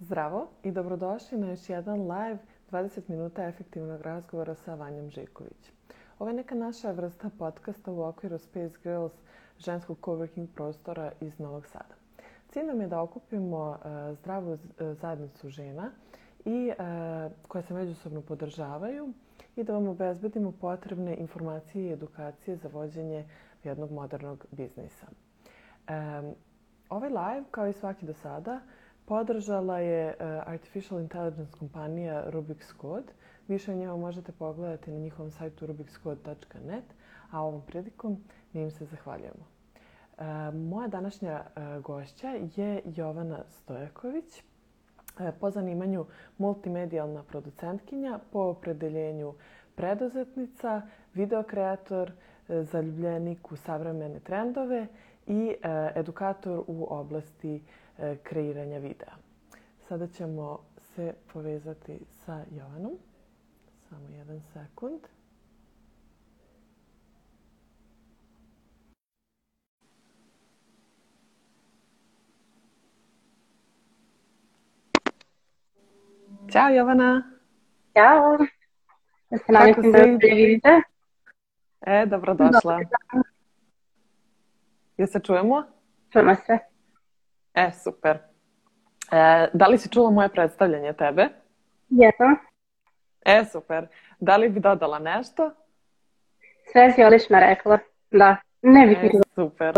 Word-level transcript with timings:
Zdravo 0.00 0.48
i 0.62 0.70
dobrodošli 0.70 1.38
na 1.38 1.50
još 1.50 1.68
jedan 1.70 2.00
live 2.00 2.38
20 2.70 3.00
minuta 3.08 3.44
efektivnog 3.44 4.00
razgovora 4.00 4.54
sa 4.54 4.74
Vanjom 4.74 5.10
Žiković. 5.10 5.72
Ovo 6.18 6.30
je 6.30 6.36
neka 6.36 6.54
naša 6.54 6.90
vrsta 6.90 7.30
podcasta 7.38 7.92
u 7.92 8.02
okviru 8.02 8.38
Space 8.38 8.74
Girls 8.82 9.12
ženskog 9.58 9.98
coworking 10.00 10.46
prostora 10.54 11.12
iz 11.20 11.38
Novog 11.38 11.66
Sada. 11.66 11.94
Cilj 12.48 12.66
nam 12.66 12.80
je 12.80 12.86
da 12.88 13.00
okupimo 13.02 13.68
uh, 13.70 13.76
zdravu 14.18 14.52
uh, 14.52 14.58
zajednicu 14.92 15.48
žena 15.48 15.90
i 16.44 16.70
uh, 16.70 17.32
koje 17.48 17.62
se 17.62 17.74
međusobno 17.74 18.20
podržavaju 18.20 19.12
i 19.56 19.64
da 19.64 19.72
vam 19.72 19.88
obezbedimo 19.88 20.52
potrebne 20.52 21.16
informacije 21.16 21.84
i 21.84 21.92
edukacije 21.92 22.56
za 22.56 22.68
vođenje 22.68 23.24
jednog 23.64 23.90
modernog 23.90 24.46
biznisa. 24.50 25.06
Ovaj 26.88 27.08
live, 27.08 27.44
kao 27.50 27.66
i 27.66 27.72
svaki 27.72 28.06
do 28.06 28.12
sada, 28.14 28.60
podržala 29.08 29.78
je 29.78 30.06
uh, 30.20 30.26
Artificial 30.46 31.00
Intelligence 31.00 31.52
kompanija 31.58 32.24
Rubik's 32.30 32.80
Code. 32.80 33.12
Više 33.48 33.72
o 33.72 33.74
njima 33.74 33.96
možete 33.96 34.32
pogledati 34.32 34.90
na 34.90 34.98
njihovom 34.98 35.30
sajtu 35.30 35.66
rubikscode.net, 35.66 36.84
a 37.30 37.42
ovom 37.42 37.62
prilikom 37.66 38.18
mi 38.52 38.62
im 38.62 38.70
se 38.70 38.84
zahvaljujemo. 38.84 39.44
Uh, 40.18 40.24
moja 40.54 40.88
današnja 40.88 41.40
uh, 41.56 41.82
gošća 41.82 42.28
je 42.56 42.82
Jovana 42.84 43.38
Stojaković, 43.48 44.42
po 45.40 45.50
zanimanju 45.50 46.06
multimedijalna 46.38 47.22
producentkinja, 47.22 48.18
po 48.32 48.38
opredeljenju 48.38 49.34
preduzetnica, 49.74 50.82
videokreator, 51.14 52.12
zaljubljenik 52.48 53.52
u 53.52 53.56
savremene 53.56 54.20
trendove 54.20 54.86
i 55.26 55.54
edukator 55.94 56.64
u 56.66 56.86
oblasti 56.90 57.54
E, 57.56 57.60
kreiranja 58.22 58.78
videa. 58.78 59.14
Sada 59.88 60.06
ćemo 60.06 60.58
se 60.94 61.14
povezati 61.32 62.00
sa 62.24 62.44
Jovanom. 62.50 62.92
Samo 63.88 64.08
jedan 64.08 64.40
sekund. 64.40 65.00
Ćao 76.52 76.68
Jovana. 76.68 77.22
Ćao. 77.94 78.38
Ja 79.30 79.38
se 79.38 79.52
da 79.52 79.82
se 79.92 80.34
vidite. 80.34 80.82
E, 81.80 82.06
dobrodošla. 82.06 82.80
Jel 84.96 85.08
se 85.08 85.20
čujemo? 85.20 85.64
Čujemo 86.12 86.34
se. 86.34 86.77
E, 87.58 87.70
super. 87.72 88.18
E, 89.12 89.48
da 89.52 89.66
li 89.66 89.78
si 89.78 89.88
čula 89.88 90.10
moje 90.10 90.28
predstavljanje 90.28 90.92
tebe? 90.92 91.28
Jesam. 91.88 92.36
E, 93.24 93.44
super. 93.52 93.86
Da 94.20 94.36
li 94.36 94.48
bi 94.48 94.60
dodala 94.60 94.98
nešto? 94.98 95.50
Sve 96.72 96.90
si 96.90 97.04
odlično 97.04 97.40
rekla. 97.40 97.78
Da. 98.10 98.36
Ne 98.62 98.86
bih 98.86 98.98
e, 99.02 99.20
super. 99.34 99.72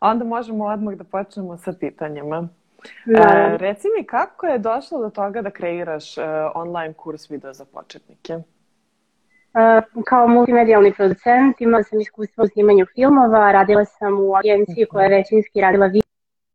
Onda 0.00 0.24
možemo 0.24 0.64
odmah 0.64 0.94
da 0.94 1.04
počnemo 1.04 1.56
sa 1.56 1.72
pitanjima. 1.80 2.48
Da. 3.04 3.20
E, 3.20 3.56
reci 3.56 3.88
mi 3.98 4.06
kako 4.06 4.46
je 4.46 4.58
došlo 4.58 4.98
do 4.98 5.10
toga 5.10 5.42
da 5.42 5.50
kreiraš 5.50 6.18
uh, 6.18 6.24
online 6.54 6.92
kurs 6.92 7.30
video 7.30 7.52
za 7.52 7.64
početnike? 7.64 8.34
Uh, 8.34 8.42
kao 10.06 10.28
multimedijalni 10.28 10.92
producent 10.92 11.60
imala 11.60 11.82
sam 11.82 12.00
iskustvo 12.00 12.44
u 12.44 12.48
snimanju 12.48 12.86
filmova, 12.94 13.52
radila 13.52 13.84
sam 13.84 14.20
u 14.20 14.34
agenciji 14.36 14.86
koja 14.86 15.04
je 15.04 15.16
većinski 15.16 15.60
radila 15.60 15.86
video 15.86 16.05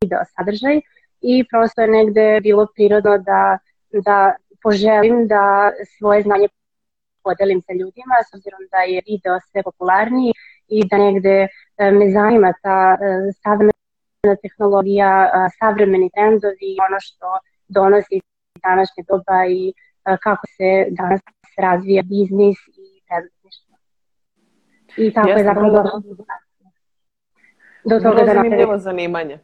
video 0.01 0.19
sadržaj 0.35 0.81
i 1.21 1.45
prosto 1.49 1.81
je 1.81 1.87
negde 1.87 2.39
bilo 2.41 2.67
prirodno 2.75 3.17
da, 3.17 3.57
da 3.91 4.33
poželim 4.63 5.27
da 5.27 5.71
svoje 5.97 6.21
znanje 6.21 6.47
podelim 7.23 7.61
sa 7.61 7.73
ljudima, 7.73 8.15
s 8.29 8.33
obzirom 8.35 8.61
da 8.71 8.77
je 8.77 9.01
video 9.07 9.39
sve 9.39 9.63
popularniji 9.63 10.33
i 10.67 10.87
da 10.89 10.97
negde 10.97 11.47
e, 11.77 11.91
me 11.91 12.11
zanima 12.11 12.53
ta 12.63 12.79
e, 12.93 12.97
savremena 13.43 14.35
tehnologija, 14.43 15.11
savremeni 15.59 16.09
trendovi, 16.15 16.71
ono 16.87 16.99
što 16.99 17.27
donosi 17.67 18.21
današnje 18.63 19.03
doba 19.09 19.39
i 19.49 19.69
e, 19.69 20.17
kako 20.23 20.45
se 20.57 20.69
danas 20.89 21.21
razvija 21.57 22.03
biznis 22.03 22.57
i 22.67 22.87
preduzetništvo. 23.07 23.75
I 24.97 25.13
tako 25.13 25.27
Jeste, 25.29 25.39
je 25.41 25.43
zapravo 25.43 25.69
došlo 25.69 26.01
do 27.83 27.99
toga 27.99 28.23
da 28.23 28.33
napravim. 28.33 28.79
zanimanje. 28.79 29.39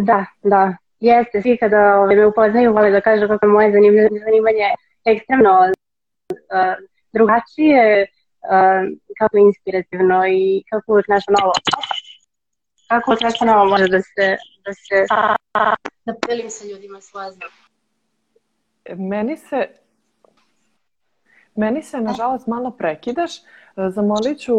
Da, 0.00 0.26
da. 0.42 0.76
Jeste, 1.00 1.42
svi 1.42 1.56
kada 1.56 1.96
ovaj, 1.96 2.16
me 2.16 2.26
upoznaju 2.26 2.72
vole 2.72 2.90
da 2.90 3.00
kažu 3.00 3.28
kako 3.28 3.46
je 3.46 3.52
moje 3.52 3.72
zanimanje 3.72 4.68
ekstremno 5.04 5.50
uh, 5.60 6.74
drugačije, 7.12 8.06
uh, 8.06 8.96
kako 9.18 9.36
inspirativno 9.36 10.26
i 10.26 10.64
kako 10.70 11.00
nešto 11.08 11.32
novo. 11.40 11.52
Kako 12.88 13.16
nešto 13.22 13.44
novo 13.44 13.64
može 13.64 13.88
da 13.88 14.00
se, 14.00 14.36
da 14.64 14.72
se 14.74 15.06
da 16.04 16.14
podelim 16.22 16.50
sa 16.50 16.64
ljudima 16.66 17.00
znanje. 17.00 17.38
Meni 18.96 19.36
se 19.36 19.68
Meni 21.56 21.82
se, 21.82 22.00
nažalost, 22.00 22.46
malo 22.46 22.70
prekidaš. 22.70 23.32
Zamolit 23.76 24.38
ću 24.38 24.54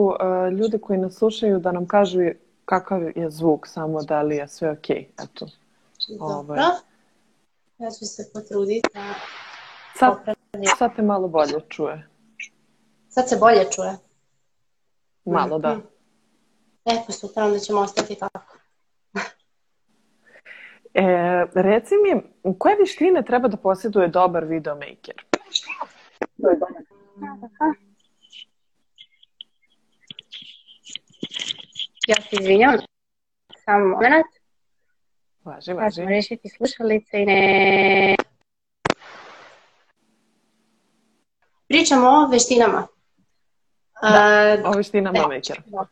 ljude 0.60 0.78
koji 0.78 1.00
nas 1.00 1.18
slušaju 1.18 1.60
da 1.60 1.72
nam 1.72 1.88
kažu 1.88 2.20
kakav 2.66 3.02
je 3.16 3.30
zvuk, 3.30 3.68
samo 3.68 4.04
da 4.04 4.22
li 4.22 4.36
je 4.36 4.48
sve 4.48 4.72
ok. 4.72 4.90
Eto. 4.90 5.48
Dobro. 6.20 6.54
Ovaj. 6.54 6.60
Ja 7.78 7.92
ću 7.92 8.06
se 8.06 8.30
potruditi 8.34 8.90
da 8.94 9.14
sad, 9.96 10.18
sad 10.78 10.96
te 10.96 11.02
malo 11.02 11.28
bolje 11.28 11.60
čuje. 11.70 12.08
Sad 13.10 13.30
se 13.30 13.38
bolje 13.38 13.66
čuje? 13.72 13.98
Malo, 15.26 15.60
da. 15.60 15.78
E, 16.86 17.04
pa 17.08 17.14
super, 17.14 17.44
onda 17.44 17.60
ćemo 17.60 17.82
ostati 17.82 18.16
tako. 18.16 18.58
e, 20.94 21.46
reci 21.54 21.94
mi, 22.04 22.22
koje 22.60 22.76
vištine 22.76 23.24
treba 23.24 23.48
da 23.48 23.58
posjeduje 23.58 24.08
dobar 24.08 24.46
videomaker? 24.46 25.24
To 26.42 26.50
je 26.50 26.56
dobar. 26.56 26.84
Ja 32.08 32.16
se 32.22 32.36
izvinjam. 32.42 32.74
Samo 33.66 33.88
moment. 33.88 34.26
Važi, 35.44 35.74
važi. 35.74 36.02
Ja 36.02 36.08
rešiti 36.08 36.50
slušalice 36.50 37.22
i 37.22 37.26
ne... 37.26 38.16
Pričamo 41.68 42.08
o 42.08 42.28
veštinama. 42.28 42.88
Da, 44.02 44.58
o 44.66 44.72
veštinama 44.78 45.26
večera. 45.30 45.62
Uh, 45.72 45.88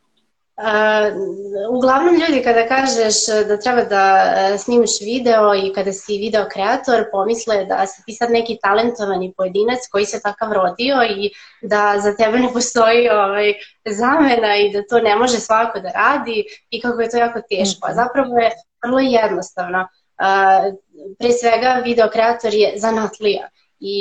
uglavnom 1.72 2.16
ljudi 2.16 2.44
kada 2.44 2.68
kažeš 2.68 3.16
da 3.48 3.58
treba 3.60 3.84
da 3.84 4.34
uh, 4.54 4.60
snimiš 4.60 4.92
video 5.02 5.56
i 5.56 5.74
kada 5.74 5.94
si 5.94 6.18
video 6.18 6.46
kreator 6.54 7.06
pomisle 7.12 7.66
da 7.66 7.88
si 7.88 8.04
ti 8.06 8.14
sad 8.14 8.32
neki 8.32 8.58
talentovani 8.62 9.34
pojedinac 9.38 9.80
koji 9.92 10.06
se 10.06 10.22
takav 10.22 10.54
rodio 10.54 10.96
i 11.04 11.32
da 11.62 11.96
za 12.00 12.16
tebe 12.16 12.40
ne 12.40 12.54
postoji 12.54 13.10
ovaj, 13.10 13.54
zamena 13.86 14.58
i 14.58 14.72
da 14.74 14.84
to 14.90 15.00
ne 15.00 15.16
može 15.16 15.40
svako 15.40 15.80
da 15.80 15.90
radi 15.90 16.46
i 16.70 16.82
kako 16.82 17.02
je 17.02 17.10
to 17.10 17.18
jako 17.18 17.40
teško. 17.50 17.88
A 17.88 17.90
mhm. 17.90 17.96
zapravo 17.96 18.38
je 18.38 18.52
vrlo 18.86 19.00
jednostavno. 19.00 19.88
Uh, 20.22 20.74
pre 21.20 21.32
svega 21.32 21.82
video 21.86 22.10
kreator 22.10 22.54
je 22.54 22.74
zanatlija 22.76 23.50
i 23.80 23.96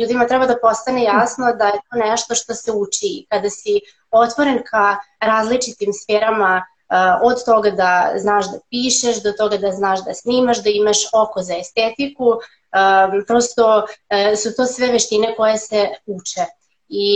ljudima 0.00 0.26
treba 0.26 0.46
da 0.46 0.56
postane 0.62 1.02
jasno 1.02 1.44
da 1.58 1.66
je 1.66 1.72
to 1.90 2.10
nešto 2.10 2.34
što 2.34 2.54
se 2.54 2.72
uči. 2.72 3.26
Kada 3.28 3.50
si 3.50 3.80
otvoren 4.12 4.62
ka 4.70 4.96
različitim 5.20 5.92
sferama 5.92 6.56
uh, 6.56 6.96
od 7.22 7.44
toga 7.44 7.70
da 7.70 8.12
znaš 8.16 8.50
da 8.52 8.58
pišeš, 8.70 9.22
do 9.22 9.32
toga 9.32 9.56
da 9.56 9.72
znaš 9.72 10.04
da 10.04 10.14
snimaš, 10.14 10.62
da 10.62 10.70
imaš 10.70 10.98
oko 11.12 11.42
za 11.42 11.54
estetiku, 11.56 12.28
um, 12.28 13.24
prosto 13.26 13.78
uh, 13.78 14.38
su 14.42 14.56
to 14.56 14.66
sve 14.66 14.92
veštine 14.92 15.34
koje 15.36 15.58
se 15.58 15.88
uče. 16.06 16.44
I 16.88 17.08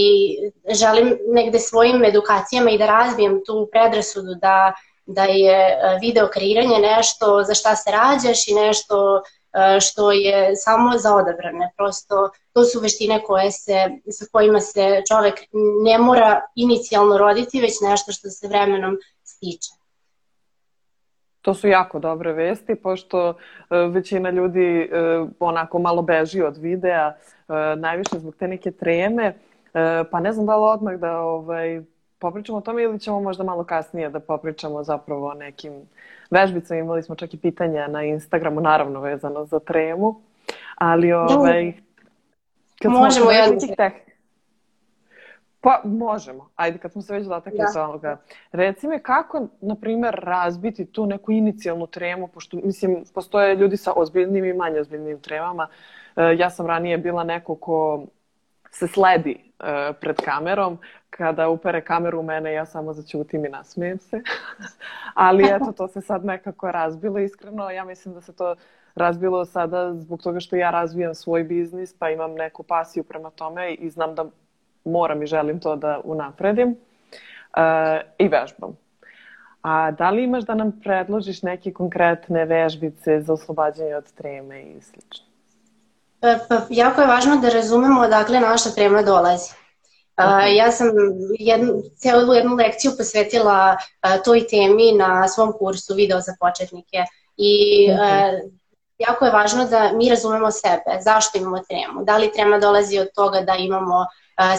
želim 0.71 1.19
negde 1.29 1.59
svojim 1.59 2.05
edukacijama 2.05 2.71
i 2.71 2.79
da 2.79 2.87
razbijem 2.87 3.43
tu 3.47 3.69
predrasudu 3.73 4.35
da 4.35 4.73
da 5.09 5.25
je 5.25 5.79
video 6.01 6.29
kreiranje 6.33 6.79
nešto 6.79 7.43
za 7.47 7.55
šta 7.55 7.77
se 7.77 7.91
rađaš 7.91 8.49
i 8.49 8.55
nešto 8.55 9.23
E, 9.46 9.46
što 9.81 10.13
je 10.13 10.57
samo 10.57 10.99
za 10.99 11.15
odabrane. 11.15 11.73
Prosto 11.77 12.31
to 12.53 12.65
su 12.65 12.81
veštine 12.81 13.23
koje 13.23 13.51
se, 13.51 13.75
sa 14.11 14.25
kojima 14.33 14.61
se 14.61 15.03
čovek 15.09 15.35
ne 15.85 15.99
mora 15.99 16.41
inicijalno 16.55 17.19
roditi, 17.19 17.61
već 17.61 17.81
nešto 17.81 18.13
što 18.13 18.31
se 18.31 18.49
vremenom 18.49 18.97
stiče. 19.23 19.73
To 21.43 21.55
su 21.55 21.69
jako 21.69 21.99
dobre 21.99 22.33
vesti, 22.33 22.75
pošto 22.75 23.29
e, 23.29 23.35
većina 23.77 24.31
ljudi 24.31 24.81
e, 24.81 24.89
onako 25.41 25.79
malo 25.79 26.03
beži 26.03 26.43
od 26.43 26.57
videa, 26.57 27.15
najviše 27.77 28.19
zbog 28.19 28.35
te 28.37 28.49
neke 28.49 28.71
treme, 28.71 29.35
pa 30.11 30.21
ne 30.21 30.33
znam 30.33 30.47
da 30.47 30.57
li 30.57 30.63
odmah 30.63 30.95
da 30.95 31.21
ovaj, 31.21 31.83
popričamo 32.19 32.59
o 32.59 32.61
tome 32.61 32.83
ili 32.83 33.01
ćemo 33.01 33.21
možda 33.21 33.45
malo 33.45 33.65
kasnije 33.65 34.11
da 34.11 34.21
popričamo 34.21 34.83
zapravo 34.83 35.29
o 35.29 35.35
nekim 35.35 35.73
vežbicama. 36.31 36.81
Imali 36.81 37.03
smo 37.03 37.15
čak 37.15 37.35
i 37.35 37.37
pitanja 37.37 37.87
na 37.89 38.03
Instagramu, 38.03 38.61
naravno 38.61 39.01
vezano 39.01 39.45
za 39.45 39.59
tremu, 39.59 40.21
ali 40.75 41.13
ovaj... 41.13 41.73
Kad 42.83 42.93
Možemo 42.93 43.31
jedno. 43.31 43.59
Teh... 43.77 43.93
Pa, 45.67 45.81
možemo. 45.85 46.51
Ajde, 46.57 46.79
kad 46.79 46.93
smo 46.93 47.03
se 47.03 47.15
već 47.15 47.27
dotakli 47.27 47.59
da. 47.59 47.73
toga. 47.73 48.17
Reci 48.53 48.89
mi 48.89 48.99
kako, 48.99 49.47
na 49.61 49.75
primer, 49.75 50.15
razbiti 50.23 50.85
tu 50.85 51.07
neku 51.07 51.33
inicijalnu 51.33 51.87
tremu, 51.87 52.29
pošto, 52.29 52.57
mislim, 52.65 53.05
postoje 53.15 53.55
ljudi 53.55 53.77
sa 53.77 53.93
ozbiljnim 53.97 54.45
i 54.45 54.53
manje 54.53 54.81
ozbiljnim 54.81 55.21
tremama. 55.21 55.69
E, 56.17 56.37
ja 56.39 56.51
sam 56.51 56.67
ranije 56.67 56.99
bila 56.99 57.25
neko 57.25 57.55
ko 57.55 58.05
se 58.71 58.89
sledi 58.89 59.39
e, 59.61 59.93
pred 60.01 60.17
kamerom. 60.17 60.79
Kada 61.17 61.49
upere 61.49 61.81
kameru 61.81 62.21
u 62.21 62.23
mene, 62.23 62.53
ja 62.53 62.67
samo 62.67 62.93
začutim 62.93 63.45
i 63.45 63.49
nasmijem 63.49 63.99
se. 63.99 64.21
Ali 65.15 65.45
eto, 65.45 65.73
to 65.77 65.89
se 65.89 66.01
sad 66.01 66.25
nekako 66.25 66.71
razbilo. 66.71 67.19
Iskreno, 67.19 67.71
ja 67.71 67.85
mislim 67.85 68.15
da 68.15 68.21
se 68.21 68.33
to 68.33 68.55
razbilo 68.95 69.45
sada 69.45 69.95
zbog 69.95 70.23
toga 70.23 70.41
što 70.41 70.57
ja 70.57 70.71
razvijam 70.71 71.15
svoj 71.15 71.45
biznis, 71.45 71.95
pa 71.99 72.11
imam 72.11 72.35
neku 72.35 72.63
pasiju 72.63 73.05
prema 73.05 73.31
tome 73.31 73.75
i 73.75 73.91
znam 73.91 74.15
da 74.15 74.25
moram 74.85 75.23
i 75.23 75.27
želim 75.27 75.61
to 75.61 75.77
da 75.77 76.01
unapredim 76.05 76.69
uh, 76.69 78.01
i 78.19 78.29
vežbam. 78.29 78.77
A 79.63 79.91
da 79.91 80.11
li 80.11 80.25
imaš 80.25 80.45
da 80.45 80.55
nam 80.55 80.81
predložiš 80.83 81.43
neke 81.43 81.73
konkretne 81.73 82.45
vežbice 82.45 83.21
za 83.21 83.33
oslobađanje 83.33 83.97
od 83.97 84.13
treme 84.13 84.63
i 84.63 84.81
slično? 84.81 85.27
E, 86.23 86.39
pa, 86.49 86.61
jako 86.71 87.01
je 87.01 87.07
važno 87.07 87.37
da 87.37 87.49
razumemo 87.49 88.01
odakle 88.01 88.41
naša 88.41 88.71
trema 88.71 89.03
dolazi. 89.03 89.66
Ja 90.57 90.73
sam 90.73 90.89
jednu, 91.39 91.83
cijelu 91.97 92.35
jednu 92.35 92.55
lekciju 92.55 92.93
posvetila 92.99 93.77
toj 94.25 94.47
temi 94.47 94.93
na 94.93 95.29
svom 95.29 95.53
kursu 95.59 95.95
video 95.95 96.21
za 96.21 96.33
početnike. 96.41 97.05
I 97.37 97.87
uh, 97.91 98.51
jako 98.99 99.25
je 99.25 99.33
važno 99.33 99.65
da 99.65 99.93
mi 99.95 100.09
razumemo 100.09 100.51
sebe, 100.51 101.01
zašto 101.01 101.39
imamo 101.39 101.59
tremu, 101.59 102.05
da 102.05 102.17
li 102.17 102.33
trema 102.33 102.59
dolazi 102.59 102.99
od 102.99 103.09
toga 103.15 103.41
da 103.41 103.55
imamo 103.55 104.07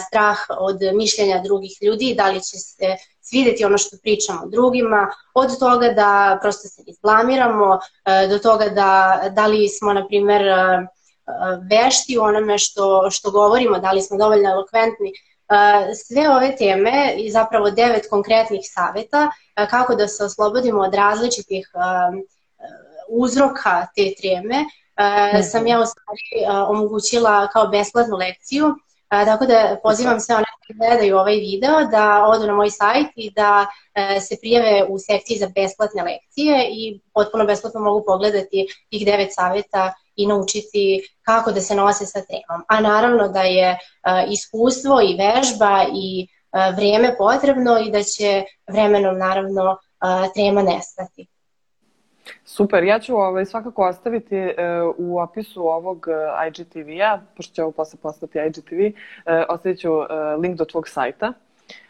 strah 0.06 0.38
od 0.58 0.78
mišljenja 0.94 1.42
drugih 1.42 1.78
ljudi, 1.82 2.14
da 2.16 2.30
li 2.30 2.40
će 2.40 2.58
se 2.58 2.96
svideti 3.20 3.64
ono 3.64 3.78
što 3.78 3.96
pričamo 4.02 4.46
drugima, 4.46 5.08
od 5.34 5.58
toga 5.58 5.88
da 5.88 6.38
prosto 6.42 6.68
se 6.68 6.82
izblamiramo, 6.86 7.78
do 8.28 8.38
toga 8.38 8.68
da, 8.68 9.22
da 9.30 9.46
li 9.46 9.68
smo, 9.68 9.92
na 9.92 10.06
primer, 10.06 10.42
vešti 11.70 12.18
u 12.18 12.22
onome 12.22 12.58
što, 12.58 13.10
što 13.10 13.30
govorimo, 13.30 13.78
da 13.78 13.92
li 13.92 14.02
smo 14.02 14.18
dovoljno 14.18 14.50
elokventni, 14.50 15.12
sve 16.06 16.30
ove 16.30 16.56
teme 16.56 17.14
i 17.16 17.30
zapravo 17.30 17.70
devet 17.70 18.06
konkretnih 18.10 18.60
saveta 18.62 19.30
kako 19.70 19.94
da 19.94 20.08
se 20.08 20.24
oslobodimo 20.24 20.80
od 20.80 20.94
različitih 20.94 21.70
uzroka 23.08 23.86
te 23.96 24.14
treme 24.20 24.64
sam 25.50 25.66
ja 25.66 25.80
u 25.80 25.86
stvari 25.86 26.56
omogućila 26.68 27.46
kao 27.46 27.68
besplatnu 27.68 28.16
lekciju 28.16 28.74
tako 29.08 29.46
da 29.46 29.76
pozivam 29.82 30.20
sve 30.20 30.34
one 30.34 30.46
koji 30.66 30.76
gledaju 30.76 31.18
ovaj 31.18 31.34
video 31.34 31.84
da 31.90 32.24
odu 32.26 32.46
na 32.46 32.54
moj 32.54 32.70
sajt 32.70 33.06
i 33.16 33.30
da 33.30 33.66
e, 33.94 34.20
se 34.20 34.36
prijave 34.40 34.84
u 34.88 34.98
sekciji 34.98 35.38
za 35.38 35.48
besplatne 35.54 36.02
lekcije 36.02 36.68
i 36.70 37.00
potpuno 37.14 37.46
besplatno 37.46 37.80
mogu 37.80 38.04
pogledati 38.06 38.66
tih 38.90 39.06
devet 39.06 39.28
saveta 39.30 39.92
i 40.18 40.26
naučiti 40.26 41.08
kako 41.22 41.52
da 41.52 41.60
se 41.60 41.74
nose 41.74 42.06
sa 42.06 42.20
temom. 42.20 42.64
A 42.68 42.80
naravno 42.80 43.28
da 43.28 43.40
je 43.40 43.68
e, 43.68 43.78
iskustvo 44.28 45.00
i 45.00 45.16
vežba 45.16 45.84
i 45.94 46.26
e, 46.26 46.26
vreme 46.76 47.14
potrebno 47.18 47.78
i 47.86 47.90
da 47.90 48.02
će 48.02 48.44
vremenom 48.66 49.18
naravno 49.18 49.70
e, 49.72 49.78
tema 50.34 50.62
nestati. 50.62 51.26
Super, 52.44 52.84
ja 52.84 53.00
ću 53.00 53.16
ovaj, 53.16 53.44
svakako 53.44 53.86
ostaviti 53.86 54.36
e, 54.36 54.54
u 54.98 55.18
opisu 55.18 55.62
ovog 55.62 56.06
IGTV-a, 56.48 57.20
pošto 57.36 57.54
će 57.54 57.62
ovo 57.62 57.72
posle 57.72 57.98
postati 58.02 58.38
IGTV, 58.46 58.80
e, 58.80 58.92
ostavit 59.48 59.80
ću 59.80 59.88
e, 59.88 60.36
link 60.36 60.56
do 60.56 60.64
tvog 60.64 60.88
sajta. 60.88 61.32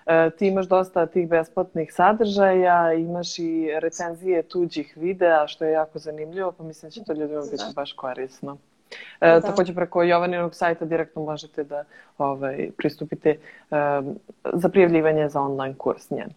E, 0.06 0.30
ti 0.30 0.46
imaš 0.46 0.66
dosta 0.66 1.06
tih 1.06 1.28
besplatnih 1.28 1.94
sadržaja, 1.94 2.92
imaš 2.92 3.38
i 3.38 3.70
recenzije 3.80 4.42
tuđih 4.42 4.92
videa, 4.96 5.46
što 5.46 5.64
je 5.64 5.72
jako 5.72 5.98
zanimljivo, 5.98 6.52
pa 6.52 6.64
mislim 6.64 6.88
da 6.88 6.90
će 6.90 7.04
to 7.04 7.12
ljudima 7.12 7.40
biti 7.40 7.64
da. 7.68 7.72
baš 7.74 7.92
korisno. 7.92 8.56
E, 9.20 9.30
da. 9.30 9.40
Takođe 9.40 9.74
preko 9.74 10.02
Jovaninog 10.02 10.54
sajta 10.54 10.84
direktno 10.84 11.22
možete 11.22 11.64
da 11.64 11.84
ovaj, 12.18 12.70
pristupite 12.76 13.30
e, 13.30 13.36
za 14.52 14.68
prijavljivanje 14.68 15.28
za 15.28 15.40
online 15.40 15.74
kurs 15.78 16.10
njen. 16.10 16.30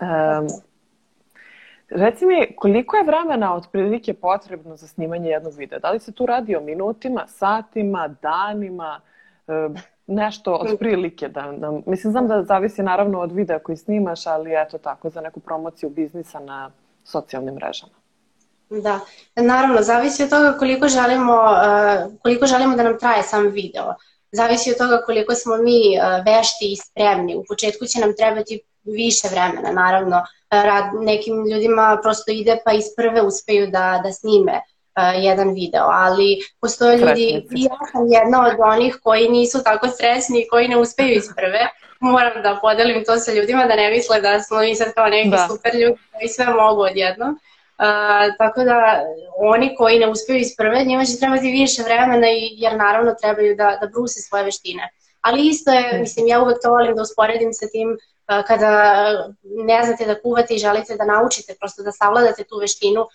E, 0.00 0.62
Reci 1.94 2.26
mi, 2.26 2.46
koliko 2.56 2.96
je 2.96 3.04
vremena 3.04 3.54
otprilike 3.54 4.14
potrebno 4.14 4.76
za 4.76 4.86
snimanje 4.86 5.30
jednog 5.30 5.54
videa? 5.56 5.78
Da 5.78 5.90
li 5.90 6.00
se 6.00 6.12
tu 6.12 6.26
radi 6.26 6.56
o 6.56 6.60
minutima, 6.60 7.26
satima, 7.26 8.08
danima, 8.22 9.00
nešto 10.14 10.54
otprilike 10.54 11.28
da 11.28 11.52
nam... 11.52 11.82
Mislim, 11.86 12.10
znam 12.10 12.28
da 12.28 12.42
zavisi 12.42 12.82
naravno 12.82 13.20
od 13.20 13.32
videa 13.32 13.58
koji 13.58 13.76
snimaš, 13.76 14.26
ali 14.26 14.50
eto 14.56 14.78
tako, 14.78 15.10
za 15.10 15.20
neku 15.20 15.40
promociju 15.40 15.90
biznisa 15.90 16.40
na 16.40 16.70
socijalnim 17.04 17.54
mrežama. 17.54 17.92
Da, 18.70 19.00
naravno, 19.36 19.82
zavisi 19.82 20.22
od 20.22 20.30
toga 20.30 20.52
koliko 20.58 20.88
želimo, 20.88 21.34
e, 21.34 22.06
koliko 22.22 22.46
želimo 22.46 22.76
da 22.76 22.82
nam 22.82 22.98
traje 22.98 23.22
sam 23.22 23.48
video. 23.48 23.94
Zavisi 24.32 24.70
od 24.70 24.78
toga 24.78 25.02
koliko 25.06 25.34
smo 25.34 25.56
mi 25.56 25.96
e, 25.96 26.00
vešti 26.26 26.72
i 26.72 26.76
spremni. 26.76 27.36
U 27.36 27.44
početku 27.48 27.86
će 27.86 28.00
nam 28.00 28.16
trebati 28.16 28.60
više 28.84 29.28
vremena, 29.30 29.72
naravno, 29.72 30.22
rad, 30.50 30.84
nekim 31.00 31.46
ljudima 31.46 31.98
prosto 32.02 32.32
ide 32.32 32.58
pa 32.64 32.72
iz 32.72 32.84
prve 32.96 33.22
uspeju 33.22 33.66
da, 33.66 34.00
da 34.04 34.12
snime 34.12 34.60
jedan 35.00 35.48
video, 35.54 35.86
ali 35.90 36.38
postoje 36.60 36.96
ljudi, 36.96 37.46
i 37.50 37.62
ja 37.62 37.78
sam 37.92 38.12
jedna 38.12 38.46
od 38.46 38.56
onih 38.58 38.98
koji 39.02 39.28
nisu 39.28 39.62
tako 39.64 39.88
stresni 39.88 40.40
i 40.40 40.48
koji 40.48 40.68
ne 40.68 40.76
uspeju 40.76 41.16
iz 41.16 41.28
prve, 41.36 41.68
moram 42.00 42.42
da 42.42 42.58
podelim 42.60 43.04
to 43.04 43.16
sa 43.18 43.32
ljudima 43.32 43.66
da 43.66 43.76
ne 43.76 43.90
misle 43.90 44.20
da 44.20 44.40
smo 44.40 44.58
mi 44.58 44.74
sad 44.74 44.94
kao 44.94 45.06
neki 45.06 45.30
da. 45.30 45.48
super 45.50 45.74
ljudi 45.74 45.98
koji 46.12 46.28
sve 46.28 46.46
mogu 46.46 46.82
odjednom. 46.82 47.30
Uh, 47.30 48.36
tako 48.38 48.64
da 48.64 49.02
oni 49.36 49.74
koji 49.76 49.98
ne 49.98 50.08
uspeju 50.08 50.38
iz 50.38 50.56
prve, 50.58 50.84
njima 50.84 51.04
će 51.04 51.18
trebati 51.18 51.50
više 51.50 51.82
vremena 51.82 52.28
i, 52.30 52.54
jer 52.56 52.76
naravno 52.76 53.14
trebaju 53.20 53.56
da, 53.56 53.78
da 53.80 53.86
bruse 53.86 54.20
svoje 54.20 54.44
veštine. 54.44 54.90
Ali 55.20 55.48
isto 55.48 55.70
je, 55.70 55.98
mislim, 56.00 56.26
ja 56.26 56.42
uvek 56.42 56.56
to 56.62 56.70
volim 56.70 56.96
da 56.96 57.02
usporedim 57.02 57.52
sa 57.52 57.66
tim 57.72 57.98
kada 58.26 58.72
ne 59.42 59.82
znate 59.84 60.06
da 60.06 60.20
kuvate 60.20 60.54
i 60.54 60.58
želite 60.58 60.96
da 60.96 61.04
naučite, 61.04 61.54
prosto 61.60 61.82
da 61.82 61.92
savladate 61.92 62.44
tu 62.44 62.58
veštinu, 62.58 63.06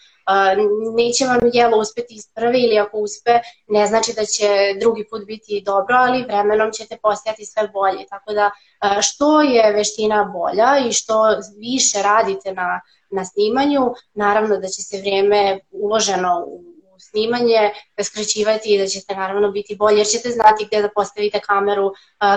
neće 0.95 1.25
vam 1.25 1.39
jelo 1.54 1.77
uspeti 1.77 2.15
iz 2.15 2.27
prve 2.36 2.59
ili 2.59 2.80
ako 2.80 2.97
uspe, 2.97 3.40
ne 3.68 3.87
znači 3.87 4.14
da 4.14 4.26
će 4.26 4.49
drugi 4.80 5.07
put 5.09 5.26
biti 5.26 5.64
dobro, 5.66 5.95
ali 5.97 6.23
vremenom 6.23 6.71
ćete 6.71 6.97
postajati 6.97 7.45
sve 7.45 7.68
bolje. 7.68 8.06
Tako 8.09 8.33
da 8.33 8.52
što 9.02 9.42
je 9.42 9.73
veština 9.73 10.23
bolja 10.23 10.87
i 10.90 10.94
što 10.94 11.23
više 11.57 12.02
radite 12.04 12.54
na, 12.54 12.81
na 13.09 13.26
snimanju, 13.26 13.94
naravno 14.14 14.57
da 14.57 14.68
će 14.68 14.81
se 14.81 14.97
vrijeme 14.97 15.59
uloženo 15.71 16.44
u 16.47 16.67
snimanje 17.09 17.71
skraćivati 18.04 18.73
i 18.73 18.78
da 18.78 18.87
ćete 18.87 19.16
naravno 19.16 19.52
biti 19.52 19.76
bolje 19.76 19.97
jer 19.97 20.07
ćete 20.07 20.30
znati 20.30 20.66
gde 20.66 20.81
da 20.81 20.90
postavite 20.95 21.40
kameru, 21.40 21.92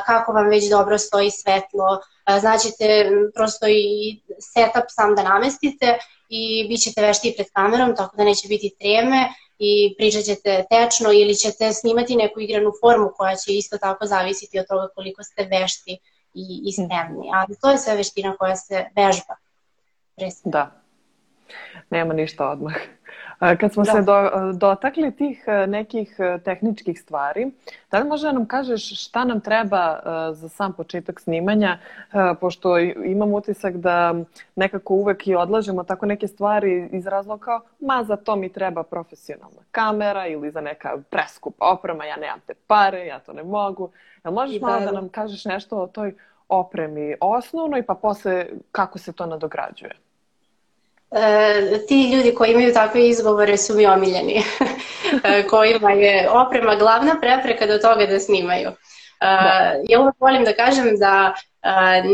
kako 0.06 0.32
vam 0.32 0.48
već 0.48 0.68
dobro 0.70 0.98
stoji 0.98 1.30
svetlo, 1.30 2.00
znaćete 2.40 3.10
prosto 3.34 3.66
i 3.68 4.20
setup 4.38 4.84
sam 4.88 5.14
da 5.14 5.22
namestite 5.22 5.98
i 6.28 6.68
bit 6.68 6.80
ćete 6.80 7.02
vešti 7.02 7.34
pred 7.36 7.46
kamerom, 7.52 7.96
tako 7.96 8.16
da 8.16 8.24
neće 8.24 8.48
biti 8.48 8.74
treme 8.80 9.28
i 9.58 9.94
pričat 9.98 10.24
ćete 10.24 10.64
tečno 10.70 11.12
ili 11.12 11.34
ćete 11.34 11.72
snimati 11.72 12.16
neku 12.16 12.40
igranu 12.40 12.72
formu 12.80 13.10
koja 13.16 13.36
će 13.36 13.52
isto 13.52 13.78
tako 13.78 14.06
zavisiti 14.06 14.58
od 14.58 14.66
toga 14.68 14.88
koliko 14.94 15.22
ste 15.22 15.44
vešti 15.44 15.98
i, 16.34 16.62
i 16.64 16.72
spremni. 16.72 17.30
Ali 17.34 17.56
to 17.62 17.70
je 17.70 17.78
sve 17.78 17.96
veština 17.96 18.36
koja 18.36 18.56
se 18.56 18.86
vežba. 18.96 19.34
Da. 20.44 20.79
Nema 21.90 22.14
ništa 22.14 22.48
odmah. 22.48 22.74
Kad 23.60 23.72
smo 23.72 23.82
da. 23.84 23.92
se 23.92 24.02
do, 24.02 24.30
dotakli 24.52 25.16
tih 25.16 25.44
e, 25.46 25.66
nekih 25.66 26.16
e, 26.18 26.38
tehničkih 26.44 27.00
stvari, 27.00 27.50
da 27.90 27.98
li 27.98 28.08
može 28.08 28.26
da 28.26 28.32
nam 28.32 28.46
kažeš 28.46 29.04
šta 29.04 29.24
nam 29.24 29.40
treba 29.40 29.98
e, 29.98 30.34
za 30.34 30.48
sam 30.48 30.72
početak 30.72 31.20
snimanja, 31.20 31.78
pošto 32.40 32.78
imam 32.78 33.34
utisak 33.34 33.76
da 33.76 34.14
nekako 34.56 34.94
uvek 34.94 35.26
i 35.26 35.34
odlažemo 35.34 35.84
tako 35.84 36.06
neke 36.06 36.28
stvari 36.28 36.88
iz 36.92 37.06
razloga 37.06 37.44
kao, 37.44 37.60
ma 37.80 38.04
za 38.04 38.16
to 38.16 38.36
mi 38.36 38.52
treba 38.52 38.82
profesionalna 38.82 39.62
kamera 39.70 40.26
ili 40.26 40.50
za 40.50 40.60
neka 40.60 40.96
preskupa 41.10 41.66
oprema, 41.66 42.04
ja 42.04 42.16
nemam 42.16 42.40
te 42.46 42.54
pare, 42.66 43.06
ja 43.06 43.18
to 43.18 43.32
ne 43.32 43.42
mogu. 43.42 43.90
Jel 44.24 44.34
možeš 44.34 44.60
malo 44.60 44.80
da, 44.80 44.86
da 44.86 44.92
nam 44.92 45.08
kažeš 45.08 45.44
nešto 45.44 45.76
o 45.76 45.86
toj 45.86 46.14
opremi 46.48 47.14
osnovnoj, 47.20 47.82
pa 47.82 47.94
posle 47.94 48.46
kako 48.72 48.98
se 48.98 49.12
to 49.12 49.26
nadograđuje? 49.26 50.09
E, 51.12 51.86
ti 51.88 52.12
ljudi 52.12 52.34
koji 52.34 52.50
imaju 52.50 52.74
takve 52.74 53.08
izgovore 53.08 53.56
su 53.56 53.74
mi 53.74 53.86
omiljeni, 53.86 54.42
e, 55.24 55.46
kojima 55.46 55.90
je 55.90 56.30
oprema 56.30 56.74
glavna 56.76 57.20
prepreka 57.20 57.66
do 57.66 57.78
toga 57.78 58.06
da 58.06 58.20
snimaju. 58.20 58.70
Da. 59.20 59.74
Ja 59.88 60.00
uvek 60.00 60.14
volim 60.20 60.44
da 60.44 60.52
kažem 60.52 60.98
da 60.98 61.34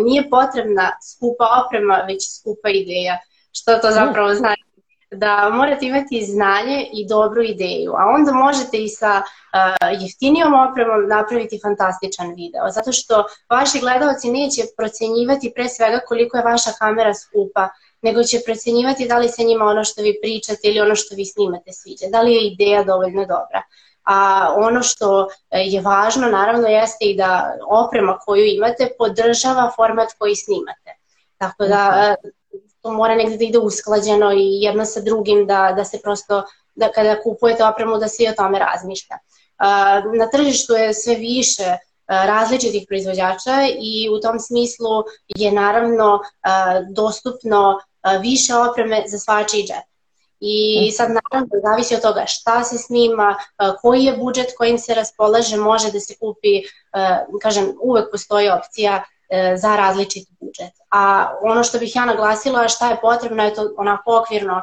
nije 0.05 0.31
potrebna 0.31 0.91
skupa 1.03 1.45
oprema, 1.67 2.05
već 2.09 2.23
skupa 2.39 2.69
ideja. 2.69 3.19
Što 3.53 3.79
to 3.79 3.91
zapravo 3.91 4.35
znači? 4.35 4.63
Da 5.11 5.51
morate 5.53 5.87
imati 5.87 6.25
znanje 6.25 6.89
i 6.93 7.09
dobru 7.09 7.43
ideju, 7.43 7.93
a 7.93 8.03
onda 8.17 8.33
možete 8.33 8.77
i 8.77 8.89
sa 8.89 9.23
uh, 9.23 10.03
jeftinijom 10.03 10.55
opremom 10.55 11.09
napraviti 11.09 11.61
fantastičan 11.63 12.29
video, 12.29 12.71
zato 12.71 12.93
što 12.93 13.25
vaši 13.51 13.79
gledalci 13.81 14.31
neće 14.31 14.63
procenjivati 14.77 15.53
pre 15.55 15.69
svega 15.69 16.01
koliko 16.09 16.37
je 16.37 16.43
vaša 16.45 16.71
kamera 16.79 17.15
skupa, 17.15 17.69
nego 18.03 18.23
će 18.23 18.41
procenjivati 18.45 19.09
da 19.09 19.19
li 19.19 19.29
se 19.29 19.45
njima 19.45 19.65
ono 19.65 19.85
što 19.85 20.03
vi 20.03 20.19
pričate 20.23 20.61
ili 20.63 20.81
ono 20.81 20.97
što 20.97 21.15
vi 21.15 21.25
snimate 21.25 21.73
sviđa, 21.73 22.07
da 22.11 22.21
li 22.21 22.35
je 22.35 22.47
ideja 22.47 22.85
dovoljno 22.85 23.21
dobra. 23.21 23.63
A 24.05 24.49
ono 24.57 24.83
što 24.83 25.29
je 25.51 25.81
važno 25.81 26.29
naravno 26.29 26.69
jeste 26.69 27.05
i 27.05 27.17
da 27.17 27.53
oprema 27.69 28.19
koju 28.19 28.45
imate 28.45 28.89
podržava 28.99 29.73
format 29.77 30.09
koji 30.19 30.37
snimate. 30.37 30.97
Tako 31.39 31.65
da 31.65 32.15
to 32.83 32.93
mora 32.93 33.15
negde 33.15 33.37
da 33.37 33.45
ide 33.45 33.59
usklađeno 33.59 34.33
i 34.33 34.63
jedno 34.63 34.85
sa 34.85 35.01
drugim 35.01 35.47
da, 35.47 35.73
da 35.77 35.85
se 35.85 36.01
prosto, 36.03 36.43
da 36.75 36.93
kada 36.93 37.23
kupujete 37.23 37.65
opremu 37.65 37.99
da 37.99 38.09
se 38.09 38.25
i 38.25 38.29
o 38.29 38.33
tome 38.33 38.59
razmišlja. 38.59 39.17
Na 40.19 40.31
tržištu 40.33 40.73
je 40.73 40.95
sve 40.95 41.15
više 41.15 41.77
različitih 42.09 42.85
proizvođača 42.89 43.57
i 43.81 44.09
u 44.13 44.21
tom 44.21 44.41
smislu 44.41 45.05
je 45.29 45.53
naravno 45.53 46.21
dostupno 46.95 47.81
više 48.21 48.55
opreme 48.55 49.03
za 49.07 49.19
svačiji 49.19 49.63
džep. 49.63 49.87
I 50.41 50.81
mhm. 50.83 50.91
sad 50.91 51.09
naravno 51.09 51.49
zavisi 51.65 51.95
od 51.95 52.03
toga 52.03 52.25
šta 52.27 52.65
se 52.65 52.79
snima, 52.79 53.37
koji 53.83 54.05
je 54.05 54.17
budžet 54.17 54.47
kojim 54.59 54.79
se 54.79 54.95
raspolaže, 54.95 55.57
može 55.57 55.93
da 55.93 56.01
se 56.01 56.15
kupi, 56.21 56.63
kažem, 57.43 57.75
uvek 57.83 58.11
postoji 58.13 58.49
opcija 58.51 59.05
E, 59.29 59.57
za 59.57 59.77
različit 59.77 60.29
budžet. 60.41 60.73
A 60.91 61.33
ono 61.43 61.65
što 61.65 61.79
bih 61.79 61.97
ja 61.97 62.05
naglasila 62.05 62.69
šta 62.69 62.91
je 62.91 63.01
potrebno 63.01 63.45
je 63.45 63.55
to 63.55 63.75
onako 63.77 64.19
okvirno 64.19 64.63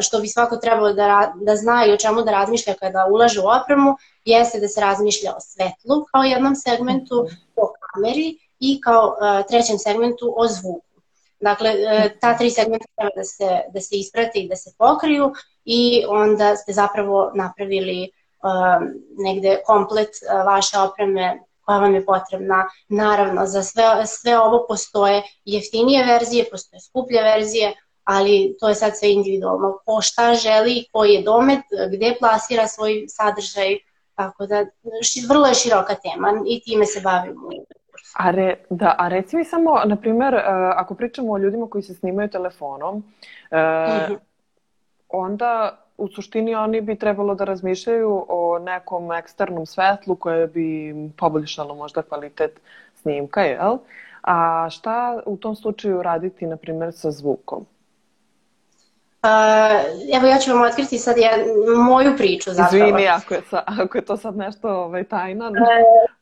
što 0.00 0.20
bi 0.20 0.28
svako 0.28 0.56
trebalo 0.56 0.92
da, 0.92 1.32
da 1.42 1.56
zna 1.56 1.86
i 1.86 1.92
o 1.92 1.96
čemu 1.96 2.22
da 2.22 2.30
razmišlja 2.30 2.74
kada 2.74 3.06
ulaže 3.10 3.40
u 3.40 3.48
opremu, 3.62 3.96
jeste 4.24 4.60
da 4.60 4.68
se 4.68 4.80
razmišlja 4.80 5.34
o 5.36 5.40
svetlu 5.40 6.04
kao 6.12 6.22
jednom 6.22 6.56
segmentu, 6.56 7.26
o 7.56 7.72
kameri 7.92 8.38
i 8.60 8.80
kao 8.80 9.06
uh, 9.06 9.46
trećem 9.48 9.78
segmentu 9.78 10.34
o 10.36 10.46
zvuku. 10.48 11.00
Dakle, 11.40 11.70
uh, 11.70 12.10
ta 12.20 12.38
tri 12.38 12.50
segmenta 12.50 12.86
treba 12.96 13.10
da 13.16 13.24
se, 13.24 13.60
da 13.74 13.80
se 13.80 13.96
isprate 13.96 14.38
i 14.38 14.48
da 14.48 14.56
se 14.56 14.70
pokriju 14.78 15.32
i 15.64 16.04
onda 16.08 16.56
ste 16.56 16.72
zapravo 16.72 17.30
napravili 17.34 18.10
negde 19.24 19.60
komplet 19.66 20.08
vaše 20.46 20.78
opreme 20.78 21.38
koja 21.64 21.78
vam 21.78 21.94
je 21.94 22.06
potrebna. 22.06 22.68
Naravno, 22.88 23.46
za 23.46 23.62
sve, 23.62 24.06
sve 24.06 24.38
ovo 24.38 24.64
postoje 24.68 25.22
jeftinije 25.44 26.04
verzije, 26.04 26.44
postoje 26.50 26.80
skuplje 26.80 27.22
verzije, 27.22 27.74
ali 28.06 28.56
to 28.60 28.68
je 28.68 28.74
sad 28.74 28.98
sve 28.98 29.12
individualno. 29.12 29.78
Ko 29.84 30.00
šta 30.00 30.34
želi, 30.34 30.84
koji 30.92 31.10
je 31.10 31.22
domet, 31.22 31.64
gde 31.92 32.14
plasira 32.18 32.66
svoj 32.66 33.04
sadržaj, 33.08 33.76
tako 34.14 34.46
da 34.46 34.66
ši, 35.02 35.26
vrlo 35.28 35.46
je 35.46 35.54
široka 35.54 35.94
tema 35.94 36.42
i 36.46 36.60
time 36.60 36.86
se 36.86 37.00
bavimo. 37.00 37.50
A, 38.16 38.30
re, 38.30 38.54
da, 38.70 38.94
a 38.98 39.08
reci 39.08 39.36
mi 39.36 39.44
samo, 39.44 39.80
na 39.84 39.96
primer, 39.96 40.34
uh, 40.34 40.40
ako 40.76 40.94
pričamo 40.94 41.32
o 41.32 41.38
ljudima 41.38 41.66
koji 41.70 41.82
se 41.82 41.94
snimaju 41.94 42.28
telefonom, 42.28 42.96
uh, 42.96 44.16
onda 45.08 45.78
u 45.98 46.08
suštini 46.08 46.54
oni 46.54 46.80
bi 46.80 46.98
trebalo 46.98 47.34
da 47.34 47.44
razmišljaju 47.44 48.26
o 48.28 48.58
nekom 48.58 49.12
eksternom 49.12 49.66
svetlu 49.66 50.16
koje 50.16 50.46
bi 50.46 50.94
poboljšalo 51.18 51.74
možda 51.74 52.02
kvalitet 52.02 52.60
snimka, 52.94 53.40
jel? 53.40 53.78
A 54.22 54.66
šta 54.70 55.22
u 55.26 55.36
tom 55.36 55.56
slučaju 55.56 56.02
raditi, 56.02 56.46
na 56.46 56.56
primjer, 56.56 56.92
sa 56.92 57.10
zvukom? 57.10 57.66
Uh, 59.26 60.16
evo 60.16 60.26
ja 60.26 60.38
ću 60.38 60.52
vam 60.52 60.62
otkriti 60.62 60.98
sad 60.98 61.16
ja, 61.18 61.30
moju 61.76 62.16
priču 62.16 62.50
zapravo. 62.50 62.84
Izvini 62.84 63.08
ako 63.08 63.34
je, 63.34 63.42
sa, 63.50 63.62
ako 63.66 63.98
je 63.98 64.04
to 64.04 64.16
sad 64.16 64.36
nešto 64.36 64.68
ovaj, 64.68 65.04
tajna. 65.04 65.50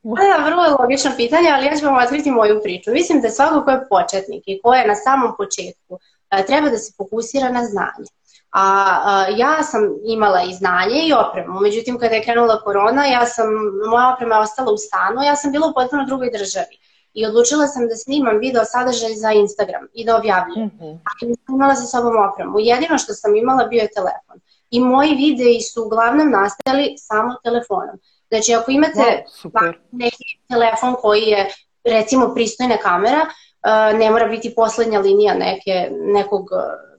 Uh, 0.03 0.19
da, 0.19 0.45
vrlo 0.45 0.65
je 0.65 0.71
logično 0.71 1.11
pitanje, 1.17 1.49
ali 1.55 1.67
ja 1.67 1.77
ću 1.77 1.87
vam 1.87 1.97
otkriti 1.97 2.31
moju 2.31 2.61
priču. 2.63 2.91
Mislim 2.91 3.21
da 3.21 3.31
svako 3.31 3.65
ko 3.65 3.71
je 3.71 3.87
početnik 3.89 4.43
i 4.47 4.61
ko 4.63 4.75
je 4.75 4.87
na 4.87 4.95
samom 4.95 5.33
početku 5.37 5.95
uh, 5.95 6.47
treba 6.47 6.69
da 6.69 6.79
se 6.79 6.93
fokusira 6.97 7.49
na 7.49 7.65
znanje. 7.65 8.11
A, 8.51 8.65
a 9.05 9.27
ja 9.37 9.63
sam 9.63 9.81
imala 10.07 10.43
i 10.43 10.55
znanje 10.55 10.99
i 11.07 11.13
opremu, 11.13 11.61
međutim 11.61 11.99
kada 11.99 12.15
je 12.15 12.25
krenula 12.25 12.61
korona, 12.61 13.07
ja 13.07 13.27
sam, 13.27 13.47
moja 13.91 14.15
oprema 14.15 14.35
je 14.35 14.41
ostala 14.41 14.73
u 14.73 14.77
stanu, 14.77 15.23
ja 15.23 15.37
sam 15.37 15.53
bila 15.53 15.67
u 15.67 15.75
potpuno 15.75 16.05
drugoj 16.05 16.31
državi 16.31 16.79
i 17.15 17.27
odlučila 17.27 17.67
sam 17.67 17.89
da 17.89 17.97
snimam 17.97 18.39
video 18.39 18.65
sadržaj 18.65 19.15
za 19.15 19.31
Instagram 19.33 19.89
i 19.95 20.05
da 20.05 20.17
objavljujem. 20.17 20.67
Mm 20.67 20.79
-hmm. 20.81 20.99
Ali 21.09 21.31
nisam 21.31 21.55
imala 21.55 21.75
sa 21.75 21.87
sobom 21.87 22.15
opremu. 22.29 22.55
Jedino 22.59 22.99
što 22.99 23.15
sam 23.15 23.37
imala 23.37 23.65
bio 23.65 23.81
je 23.81 23.95
telefon. 23.95 24.41
I 24.71 24.81
moji 24.81 25.15
videi 25.15 25.61
su 25.61 25.85
uglavnom 25.85 26.31
nastali 26.31 26.95
samo 26.99 27.35
telefonom. 27.45 27.97
Znači 28.29 28.55
ako 28.55 28.71
imate 28.71 29.25
wow, 29.45 29.73
neki 29.93 30.25
telefon 30.49 30.95
koji 31.03 31.23
je 31.23 31.51
recimo 31.85 32.35
pristojna 32.35 32.77
kamera, 32.77 33.21
uh, 33.21 33.99
ne 33.99 34.11
mora 34.11 34.27
biti 34.29 34.55
poslednja 34.55 35.01
linija 35.01 35.35
neke, 35.35 35.89
nekog 35.91 36.45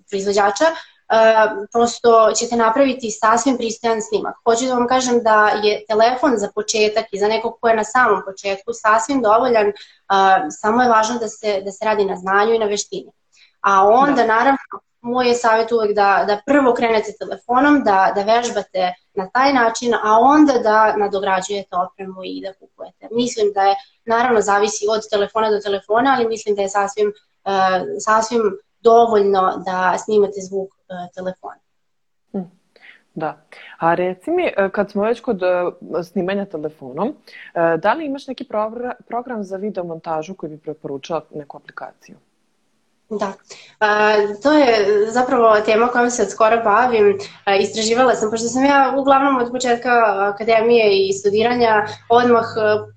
proizvođača, 0.09 0.65
Uh, 1.05 1.67
prosto 1.71 2.31
ćete 2.35 2.55
napraviti 2.55 3.11
sasvim 3.11 3.57
pristojan 3.57 4.01
snimak. 4.01 4.35
Hoću 4.43 4.65
da 4.65 4.73
vam 4.73 4.87
kažem 4.87 5.23
da 5.23 5.47
je 5.63 5.85
telefon 5.87 6.37
za 6.37 6.49
početak 6.55 7.05
i 7.11 7.19
za 7.19 7.27
nekog 7.27 7.57
ko 7.61 7.67
je 7.67 7.75
na 7.75 7.83
samom 7.83 8.21
početku 8.25 8.71
sasvim 8.73 9.21
dovoljan, 9.21 9.67
uh, 9.67 9.73
samo 10.49 10.81
je 10.81 10.89
važno 10.89 11.19
da 11.19 11.27
se, 11.27 11.61
da 11.65 11.71
se 11.71 11.85
radi 11.85 12.05
na 12.05 12.15
znanju 12.15 12.53
i 12.53 12.59
na 12.59 12.65
veštini. 12.65 13.11
A 13.61 13.87
onda, 13.87 14.21
da. 14.21 14.27
naravno, 14.27 14.57
moj 15.01 15.27
je 15.27 15.35
savjet 15.35 15.71
uvek 15.71 15.95
da, 15.95 16.23
da 16.27 16.41
prvo 16.45 16.73
krenete 16.73 17.11
telefonom, 17.19 17.83
da, 17.83 18.11
da 18.15 18.23
vežbate 18.23 18.93
na 19.13 19.29
taj 19.29 19.53
način, 19.53 19.93
a 19.93 20.19
onda 20.19 20.53
da 20.53 20.95
nadograđujete 20.97 21.75
opremu 21.75 22.21
i 22.23 22.41
da 22.41 22.53
kupujete. 22.53 23.07
Mislim 23.11 23.51
da 23.53 23.61
je, 23.61 23.75
naravno, 24.05 24.41
zavisi 24.41 24.85
od 24.89 25.09
telefona 25.09 25.49
do 25.49 25.59
telefona, 25.59 26.15
ali 26.15 26.27
mislim 26.27 26.55
da 26.55 26.61
je 26.61 26.69
sasvim, 26.69 27.07
uh, 27.07 27.51
sasvim 27.99 28.41
dovoljno 28.85 29.63
da 29.65 29.97
snimate 29.97 30.39
zvuk 30.49 30.69
uh, 30.69 31.13
telefona. 31.15 31.61
Hm, 32.31 32.47
da. 33.15 33.37
A 33.77 33.93
reci 33.93 34.31
mi, 34.31 34.45
e, 34.57 34.69
kad 34.69 34.91
smo 34.91 35.03
već 35.03 35.19
kod 35.19 35.43
e, 35.43 35.71
snimanja 36.03 36.45
telefonom, 36.45 37.15
da 37.77 37.93
li 37.93 38.05
imaš 38.05 38.27
neki 38.27 38.47
program 39.07 39.43
za 39.43 39.57
video 39.57 39.83
montažu 39.83 40.33
koji 40.33 40.49
bi 40.49 40.57
preporučala 40.57 41.21
neku 41.33 41.57
aplikaciju? 41.57 42.17
Da, 43.09 43.33
to 44.43 44.51
je 44.51 44.87
zapravo 45.11 45.55
tema 45.65 45.87
kojom 45.87 46.09
se 46.09 46.25
skoro 46.25 46.63
bavim. 46.63 47.17
Istraživala 47.61 48.15
sam, 48.15 48.31
pošto 48.31 48.47
sam 48.47 48.65
ja 48.65 48.93
uglavnom 48.97 49.37
od 49.37 49.51
početka 49.51 49.89
akademije 50.33 51.07
i 51.07 51.13
studiranja 51.13 51.85
odmah 52.09 52.45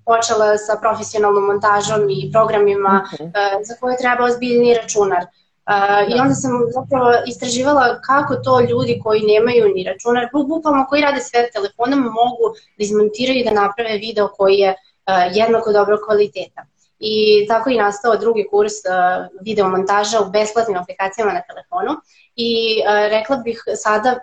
počela 0.05 0.57
sa 0.59 0.79
profesionalnom 0.81 1.45
montažom 1.45 2.11
i 2.11 2.31
programima 2.33 3.05
uh 3.13 3.21
mhm. 3.21 3.31
za 3.63 3.75
koje 3.81 3.97
treba 3.97 4.25
ozbiljni 4.25 4.75
računar. 4.75 5.27
Uh, 5.69 5.75
I 6.17 6.21
onda 6.21 6.35
sam 6.35 6.53
zapravo 6.75 7.13
istraživala 7.27 8.01
kako 8.01 8.35
to 8.37 8.61
ljudi 8.61 9.01
koji 9.05 9.23
nemaju 9.23 9.75
ni 9.75 9.85
računar, 9.85 10.29
bukvalno 10.33 10.87
koji 10.89 11.03
rade 11.03 11.21
sve 11.21 11.51
telefonom, 11.51 12.01
mogu 12.01 12.47
da 12.77 12.85
izmontiraju 12.85 13.41
i 13.41 13.45
da 13.45 13.61
naprave 13.63 13.99
video 13.99 14.29
koji 14.29 14.55
je 14.55 14.71
uh, 14.71 15.37
jednako 15.39 15.73
dobro 15.73 15.99
kvaliteta. 16.07 16.63
I 16.99 17.47
tako 17.49 17.71
je 17.71 17.83
nastao 17.83 18.17
drugi 18.17 18.47
kurs 18.51 18.73
uh, 18.73 19.27
video 19.45 19.69
montaža 19.69 20.21
u 20.21 20.31
besplatnim 20.31 20.77
aplikacijama 20.77 21.33
na 21.33 21.43
telefonu. 21.43 21.93
I 22.37 22.51
uh, 22.81 23.11
rekla 23.11 23.37
bih 23.37 23.63
sada, 23.75 24.19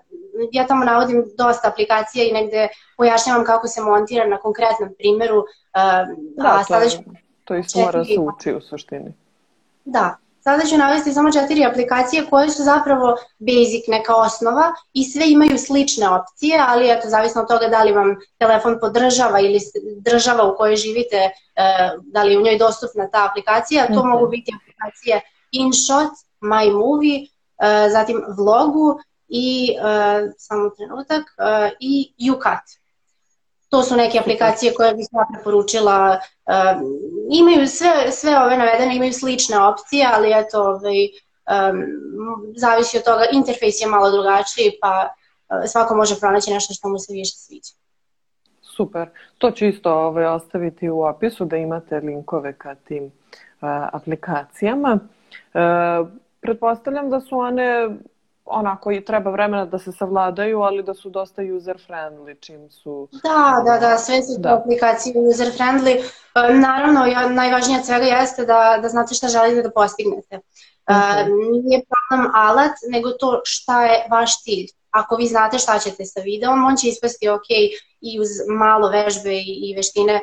ja 0.52 0.68
tamo 0.68 0.86
navodim 0.86 1.24
dosta 1.38 1.68
aplikacija 1.68 2.25
i 2.25 2.34
negde 2.34 2.68
pojašnjavam 2.98 3.46
kako 3.46 3.68
se 3.68 3.82
montira 3.82 4.28
na 4.28 4.38
konkretnom 4.38 4.90
primeru. 4.98 5.38
Uh, 5.38 5.46
da, 6.44 6.60
a 6.60 6.64
sada 6.64 6.90
ću... 6.90 6.98
to 7.44 7.56
isto 7.56 7.80
mora 7.80 8.00
da 8.00 8.06
se 8.06 8.20
uči 8.20 8.54
u 8.54 8.62
suštini. 8.62 9.14
Da, 9.86 10.16
Sada 10.48 10.66
ću 10.66 10.78
navesti 10.78 11.14
samo 11.14 11.32
četiri 11.32 11.66
aplikacije 11.66 12.25
koje 12.30 12.50
su 12.50 12.64
zapravo 12.64 13.16
basic, 13.40 13.88
neka 13.88 14.16
osnova 14.16 14.74
i 14.94 15.04
sve 15.04 15.30
imaju 15.30 15.58
slične 15.58 16.10
opcije, 16.10 16.60
ali 16.68 16.92
eto, 16.92 17.10
zavisno 17.10 17.42
od 17.42 17.48
toga 17.48 17.68
da 17.68 17.84
li 17.84 17.92
vam 17.92 18.16
telefon 18.38 18.78
podržava 18.82 19.40
ili 19.40 19.60
država 19.98 20.44
u 20.44 20.56
kojoj 20.58 20.75
živite, 20.75 21.18
e, 21.18 21.32
da 22.04 22.24
li 22.24 22.32
je 22.32 22.40
u 22.40 22.42
njoj 22.42 22.58
dostupna 22.58 23.10
ta 23.10 23.28
aplikacija, 23.30 23.88
to 23.88 23.94
mm 23.94 23.96
-hmm. 23.96 24.12
mogu 24.12 24.28
biti 24.28 24.52
aplikacije 24.56 25.22
InShot, 25.52 26.12
MyMovie, 26.42 27.28
e, 27.28 27.90
zatim 27.90 28.24
Vlogu 28.38 29.00
i, 29.28 29.78
e, 29.80 30.32
samo 30.38 30.70
trenutak, 30.70 31.24
i 31.80 32.14
UCut. 32.32 32.85
To 33.70 33.84
su 33.84 33.96
neke 33.96 34.20
aplikacije 34.20 34.74
koje 34.74 34.94
bih 34.94 35.08
ja 35.12 35.26
preporučila. 35.34 36.20
Um, 36.46 36.82
imaju 37.32 37.68
sve, 37.68 38.12
sve 38.12 38.40
ove 38.40 38.58
navedene, 38.58 38.96
imaju 38.96 39.14
slične 39.14 39.60
opcije, 39.60 40.08
ali 40.14 40.32
eto, 40.34 40.62
ovaj, 40.64 41.02
um, 41.70 41.84
zavisi 42.56 42.98
od 42.98 43.04
toga, 43.04 43.24
interfejs 43.32 43.82
je 43.82 43.88
malo 43.88 44.12
drugačiji, 44.12 44.72
pa 44.82 45.10
uh, 45.10 45.70
svako 45.72 45.96
može 45.96 46.20
pronaći 46.20 46.52
nešto 46.52 46.74
što 46.74 46.90
mu 46.90 47.00
se 47.00 47.14
više 47.14 47.36
sviđa. 47.36 47.74
super. 48.76 49.10
To 49.38 49.52
ću 49.52 49.66
isto 49.66 49.94
ovaj, 49.94 50.26
ostaviti 50.26 50.90
u 50.90 51.02
opisu 51.02 51.46
da 51.46 51.58
imate 51.58 52.00
linkove 52.00 52.54
ka 52.54 52.76
tim 52.76 53.06
uh, 53.06 53.12
aplikacijama. 53.94 55.00
Uh, 55.00 56.08
pretpostavljam 56.42 57.10
da 57.10 57.22
su 57.22 57.38
one 57.38 57.90
onako 58.46 58.92
i 58.92 59.06
treba 59.06 59.32
vremena 59.32 59.66
da 59.66 59.80
se 59.80 59.92
savladaju, 59.92 60.62
ali 60.62 60.84
da 60.84 60.94
su 60.94 61.10
dosta 61.10 61.42
user 61.58 61.78
friendly 61.88 62.40
čim 62.40 62.70
su... 62.70 63.10
Da, 63.24 63.64
da, 63.66 63.88
da, 63.88 63.98
sve 63.98 64.22
su 64.22 64.36
da. 64.38 64.58
aplikacije 64.58 65.14
user 65.30 65.48
friendly. 65.58 66.04
Naravno, 66.62 67.06
najvažnije 67.30 67.80
od 67.80 67.86
svega 67.86 68.06
jeste 68.06 68.46
da, 68.46 68.80
da 68.82 68.90
znate 68.90 69.14
šta 69.14 69.28
želite 69.28 69.62
da 69.62 69.72
postignete. 69.72 70.40
Okay. 70.88 71.22
Uh, 71.22 71.64
nije 71.64 71.82
problem 71.90 72.32
alat, 72.34 72.72
nego 72.90 73.12
to 73.12 73.42
šta 73.44 73.86
je 73.86 74.08
vaš 74.12 74.44
cilj. 74.44 74.68
Ako 74.92 75.16
vi 75.16 75.28
znate 75.28 75.58
šta 75.58 75.80
ćete 75.80 76.06
sa 76.06 76.20
videom, 76.22 76.66
on 76.66 76.75
će 76.75 76.88
ispasti 76.88 77.30
ok 77.30 77.50
i 78.02 78.20
uz 78.20 78.30
malo 78.60 78.90
vežbe 78.90 79.34
i, 79.34 79.70
i 79.70 79.75
veštine 79.75 80.22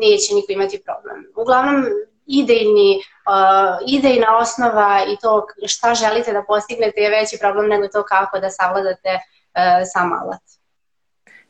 neće 0.00 0.34
niko 0.34 0.52
imati 0.52 0.82
problem. 0.84 1.24
Uglavnom, 1.36 1.84
idejni, 2.26 3.00
uh, 3.26 3.78
idejna 3.86 4.36
osnova 4.36 5.00
i 5.08 5.16
to 5.22 5.46
šta 5.66 5.94
želite 5.94 6.32
da 6.32 6.42
postignete 6.42 7.00
je 7.00 7.10
veći 7.10 7.38
problem 7.40 7.68
nego 7.68 7.88
to 7.88 8.02
kako 8.02 8.38
da 8.38 8.50
savladate 8.50 9.12
uh, 9.14 9.82
sam 9.92 10.12
alat. 10.12 10.42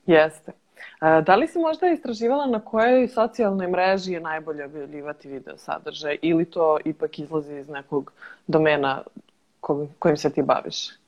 Jeste. 0.07 0.53
Uh, 0.53 1.25
da 1.25 1.35
li 1.35 1.49
si 1.49 1.59
možda 1.59 1.89
istraživala 1.89 2.47
na 2.47 2.61
kojoj 2.61 3.09
socijalnoj 3.09 3.67
mreži 3.67 4.13
je 4.13 4.21
najbolje 4.21 4.65
objavljivati 4.65 5.29
video 5.29 5.59
sadržaj 5.59 6.19
ili 6.23 6.51
to 6.51 6.79
ipak 6.85 7.19
izlazi 7.19 7.59
iz 7.59 7.69
nekog 7.69 8.13
domena 8.47 9.03
kojim 9.99 10.17
se 10.17 10.31
ti 10.31 10.43
baviš? 10.43 11.03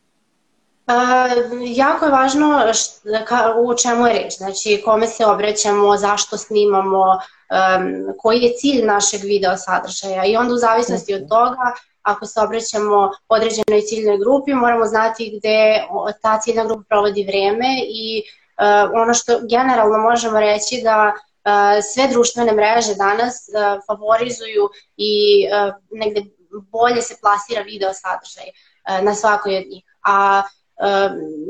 A, 0.86 1.26
jako 1.60 2.04
je 2.04 2.10
važno 2.10 2.72
šta, 2.72 3.24
ka, 3.24 3.54
u 3.58 3.74
čemu 3.74 4.06
je 4.06 4.12
reč, 4.12 4.36
znači 4.38 4.82
kome 4.84 5.06
se 5.06 5.26
obraćamo, 5.26 5.96
zašto 5.96 6.36
snimamo, 6.36 7.18
um, 7.54 8.14
koji 8.18 8.40
je 8.40 8.56
cilj 8.56 8.84
našeg 8.84 9.20
video 9.22 9.56
sadržaja 9.56 10.24
i 10.24 10.36
onda 10.36 10.54
u 10.54 10.56
zavisnosti 10.56 11.14
od 11.14 11.28
toga 11.28 11.74
ako 12.02 12.26
se 12.26 12.40
obraćamo 12.40 13.10
određenoj 13.28 13.80
ciljnoj 13.88 14.18
grupi 14.18 14.54
moramo 14.54 14.86
znati 14.86 15.38
gde 15.38 15.84
ta 16.22 16.40
ciljna 16.40 16.64
grupa 16.64 16.82
provodi 16.88 17.24
vreme 17.24 17.70
i 17.88 18.22
uh, 18.22 18.90
ono 19.02 19.14
što 19.14 19.40
generalno 19.50 19.98
možemo 19.98 20.40
reći 20.40 20.80
da 20.84 21.12
uh, 21.14 21.84
sve 21.94 22.08
društvene 22.08 22.52
mreže 22.52 22.94
danas 22.94 23.34
uh, 23.48 23.82
favorizuju 23.86 24.68
i 24.96 25.12
uh, 25.46 25.74
negde 25.90 26.22
bolje 26.50 27.02
se 27.02 27.14
plasira 27.20 27.62
video 27.62 27.90
sadržaj 27.92 28.48
uh, 28.48 29.04
na 29.04 29.14
svakoj 29.14 29.56
od 29.56 29.64
njih. 29.70 29.84
A 30.04 30.42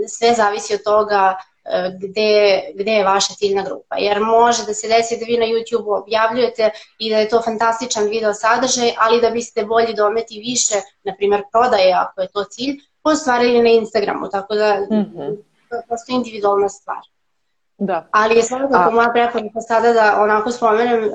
sve 0.09 0.35
zavisi 0.35 0.75
od 0.75 0.83
toga 0.83 1.37
gde, 2.01 2.63
gde 2.75 2.93
je 2.93 3.05
vaša 3.05 3.35
ciljna 3.35 3.63
grupa. 3.63 3.97
Jer 3.99 4.21
može 4.21 4.67
da 4.67 4.75
se 4.75 4.89
desi 4.89 5.19
da 5.19 5.25
vi 5.25 5.39
na 5.39 5.47
YouTube 5.47 6.03
objavljujete 6.03 6.71
i 6.99 7.11
da 7.11 7.19
je 7.19 7.29
to 7.29 7.43
fantastičan 7.43 8.09
video 8.09 8.35
sadržaj, 8.35 8.93
ali 8.99 9.21
da 9.21 9.31
biste 9.31 9.65
bolji 9.65 9.95
dometi 9.95 10.39
više, 10.39 10.75
na 11.05 11.15
primjer 11.17 11.43
prodaje 11.53 11.93
ako 11.93 12.21
je 12.21 12.29
to 12.29 12.45
cilj, 12.45 12.77
postvarili 13.03 13.63
na 13.63 13.71
Instagramu, 13.71 14.29
tako 14.29 14.55
da 14.55 14.75
mm 14.75 14.95
-hmm. 14.95 15.37
to 15.69 15.77
je 15.77 15.83
prosto 15.89 16.13
individualna 16.13 16.69
stvar. 16.69 17.14
Da. 17.79 18.07
Ali 18.11 18.37
je 18.37 18.43
svakako 18.43 18.91
moja 18.91 19.11
preporuka 19.13 19.61
sada 19.61 19.93
da 19.93 20.17
onako 20.21 20.51
spomenem 20.51 21.05
uh, 21.05 21.13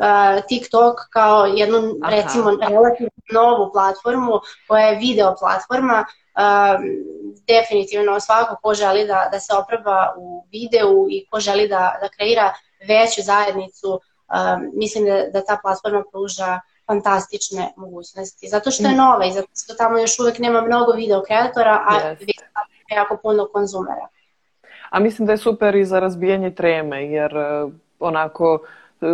TikTok 0.47 0.95
kao 1.09 1.45
jednu 1.45 1.77
Aha. 1.77 2.15
recimo 2.15 2.51
relativno 2.69 3.09
novu 3.33 3.71
platformu 3.71 4.31
koja 4.67 4.85
je 4.85 4.99
video 4.99 5.35
platforma 5.39 6.05
um, 6.05 6.83
definitivno 7.47 8.19
svako 8.19 8.55
ko 8.61 8.73
želi 8.73 9.07
da, 9.07 9.29
da 9.31 9.39
se 9.39 9.53
opreba 9.55 10.13
u 10.17 10.45
videu 10.51 11.07
i 11.09 11.25
ko 11.31 11.39
želi 11.39 11.67
da, 11.67 11.97
da 12.01 12.09
kreira 12.09 12.53
veću 12.87 13.21
zajednicu, 13.21 13.89
um, 13.93 14.71
mislim 14.73 15.05
da, 15.05 15.29
da 15.33 15.45
ta 15.45 15.59
platforma 15.61 16.03
pruža 16.11 16.59
fantastične 16.87 17.73
mogućnosti. 17.77 18.47
Zato 18.47 18.71
što 18.71 18.83
je 18.83 18.93
mm. 18.93 18.97
nova 18.97 19.25
i 19.25 19.31
zato 19.31 19.47
što 19.63 19.73
tamo 19.73 19.97
još 19.97 20.19
uvek 20.19 20.39
nema 20.39 20.61
mnogo 20.61 20.91
video 20.91 21.23
kreatora, 21.23 21.83
a 21.87 21.93
yes. 21.93 22.31
jako 22.95 23.17
puno 23.23 23.47
konzumera. 23.53 24.07
A 24.89 24.99
mislim 24.99 25.25
da 25.25 25.31
je 25.31 25.37
super 25.37 25.75
i 25.75 25.85
za 25.85 25.99
razbijanje 25.99 26.51
treme, 26.51 27.05
jer 27.05 27.37
uh, 27.37 27.71
onako 27.99 28.59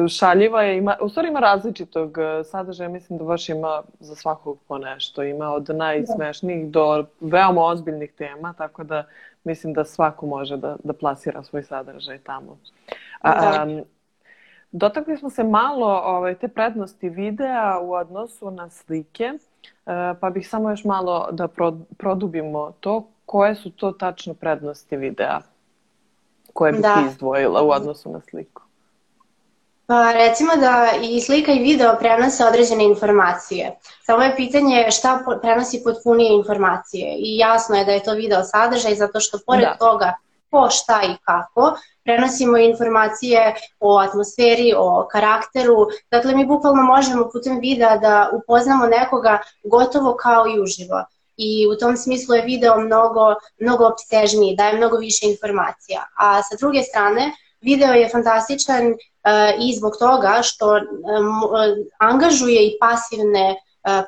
šaljiva 0.09 0.63
je, 0.63 0.77
ima, 0.77 0.95
u 1.01 1.09
stvari 1.09 1.27
ima 1.27 1.39
različitog 1.39 2.17
e, 2.17 2.43
sadržaja, 2.43 2.89
mislim 2.89 3.19
da 3.19 3.25
baš 3.25 3.49
ima 3.49 3.81
za 3.99 4.15
svakog 4.15 4.57
po 4.67 4.77
nešto, 4.77 5.23
ima 5.23 5.51
od 5.51 5.69
najsmešnijih 5.69 6.67
do 6.71 7.05
veoma 7.19 7.61
ozbiljnih 7.61 8.11
tema, 8.11 8.53
tako 8.53 8.83
da 8.83 9.03
mislim 9.43 9.73
da 9.73 9.85
svako 9.85 10.25
može 10.25 10.57
da, 10.57 10.75
da 10.83 10.93
plasira 10.93 11.43
svoj 11.43 11.63
sadržaj 11.63 12.19
tamo. 12.19 12.57
A, 13.21 13.31
a, 13.31 13.65
da. 13.65 13.83
dotakli 14.71 15.17
smo 15.17 15.29
se 15.29 15.43
malo 15.43 16.01
ovaj, 16.05 16.35
te 16.35 16.47
prednosti 16.47 17.09
videa 17.09 17.79
u 17.81 17.93
odnosu 17.93 18.51
na 18.51 18.69
slike, 18.69 19.23
e, 19.23 19.37
pa 20.19 20.29
bih 20.29 20.49
samo 20.49 20.69
još 20.69 20.83
malo 20.83 21.27
da 21.31 21.47
produbimo 21.97 22.71
to, 22.79 23.07
koje 23.25 23.55
su 23.55 23.71
to 23.71 23.91
tačno 23.91 24.33
prednosti 24.33 24.97
videa 24.97 25.39
koje 26.55 26.71
bih 26.71 26.81
da. 26.81 27.03
izdvojila 27.09 27.61
u 27.61 27.69
odnosu 27.69 28.09
na 28.09 28.21
sliku. 28.29 28.61
Pa 29.87 30.11
recimo 30.11 30.55
da 30.55 30.89
i 31.01 31.21
slika 31.21 31.51
i 31.51 31.63
video 31.63 31.95
prenose 31.99 32.45
određene 32.45 32.83
informacije. 32.83 33.75
Samo 34.03 34.23
je 34.23 34.35
pitanje 34.35 34.91
šta 34.91 35.19
prenosi 35.41 35.81
potpunije 35.83 36.33
informacije 36.33 37.15
i 37.17 37.37
jasno 37.37 37.75
je 37.75 37.85
da 37.85 37.91
je 37.91 38.03
to 38.03 38.13
video 38.13 38.43
sadržaj 38.43 38.95
zato 38.95 39.19
što 39.19 39.39
pored 39.45 39.61
da. 39.63 39.77
toga 39.79 40.13
ko, 40.51 40.69
šta 40.69 41.01
i 41.03 41.15
kako, 41.25 41.77
prenosimo 42.03 42.57
informacije 42.57 43.55
o 43.79 43.99
atmosferi, 43.99 44.73
o 44.77 45.07
karakteru. 45.11 45.87
Dakle, 46.11 46.35
mi 46.35 46.45
bukvalno 46.45 46.83
možemo 46.83 47.29
putem 47.33 47.59
videa 47.59 47.97
da 47.97 48.29
upoznamo 48.33 48.85
nekoga 48.85 49.39
gotovo 49.63 50.15
kao 50.15 50.47
i 50.47 50.61
uživo. 50.61 51.03
I 51.37 51.67
u 51.67 51.75
tom 51.77 51.97
smislu 51.97 52.35
je 52.35 52.41
video 52.41 52.77
mnogo, 52.79 53.35
mnogo 53.59 53.87
obsežniji, 53.87 54.55
daje 54.55 54.77
mnogo 54.77 54.97
više 54.97 55.25
informacija. 55.25 56.05
A 56.17 56.43
sa 56.43 56.55
druge 56.59 56.83
strane, 56.83 57.31
video 57.61 57.93
je 57.93 58.09
fantastičan 58.09 58.93
i 59.59 59.75
zbog 59.77 59.93
toga 59.99 60.39
što 60.43 60.79
angažuje 61.99 62.67
i 62.67 62.77
pasivne 62.79 63.55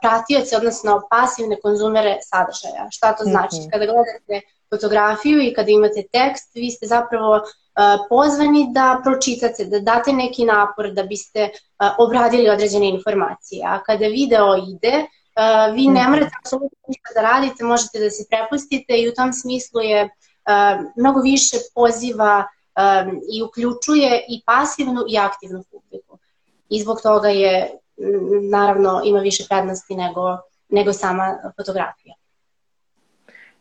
pratioce, 0.02 0.58
odnosno 0.58 1.02
pasivne 1.10 1.60
konzumere 1.62 2.18
sadržaja. 2.22 2.88
Šta 2.92 3.16
to 3.16 3.24
znači? 3.24 3.56
Mm 3.56 3.60
-hmm. 3.60 3.72
Kada 3.72 3.86
gledate 3.86 4.48
fotografiju 4.70 5.42
i 5.42 5.54
kada 5.54 5.72
imate 5.72 6.04
tekst, 6.12 6.56
vi 6.56 6.72
ste 6.72 6.88
zapravo 6.88 7.42
pozvani 8.10 8.68
da 8.72 9.02
pročitate, 9.04 9.66
da 9.66 9.80
date 9.80 10.14
neki 10.14 10.46
napor 10.46 10.92
da 10.92 11.04
biste 11.04 11.50
obradili 11.98 12.50
određene 12.50 12.90
informacije. 12.90 13.66
A 13.68 13.84
kada 13.84 14.08
video 14.08 14.56
ide, 14.70 15.06
vi 15.76 15.88
ne 15.88 16.02
mhm. 16.02 16.12
morate 16.12 16.36
apsolutno 16.40 16.78
ništa 16.88 17.10
da 17.16 17.22
radite, 17.22 17.64
možete 17.64 18.00
da 18.00 18.10
se 18.10 18.24
prepustite 18.30 18.94
i 18.98 19.10
u 19.10 19.14
tom 19.14 19.34
smislu 19.34 19.82
je 19.82 20.10
mnogo 20.96 21.22
više 21.22 21.58
poziva 21.76 22.46
um, 22.78 23.22
i 23.34 23.44
uključuje 23.44 24.26
i 24.30 24.42
pasivnu 24.46 25.06
i 25.10 25.18
aktivnu 25.18 25.64
publiku. 25.72 26.18
I 26.70 26.82
zbog 26.82 27.02
toga 27.04 27.30
je, 27.30 27.72
naravno, 28.52 29.02
ima 29.06 29.20
više 29.20 29.44
prednosti 29.50 29.96
nego, 29.96 30.38
nego 30.70 30.94
sama 30.94 31.38
fotografija. 31.56 32.16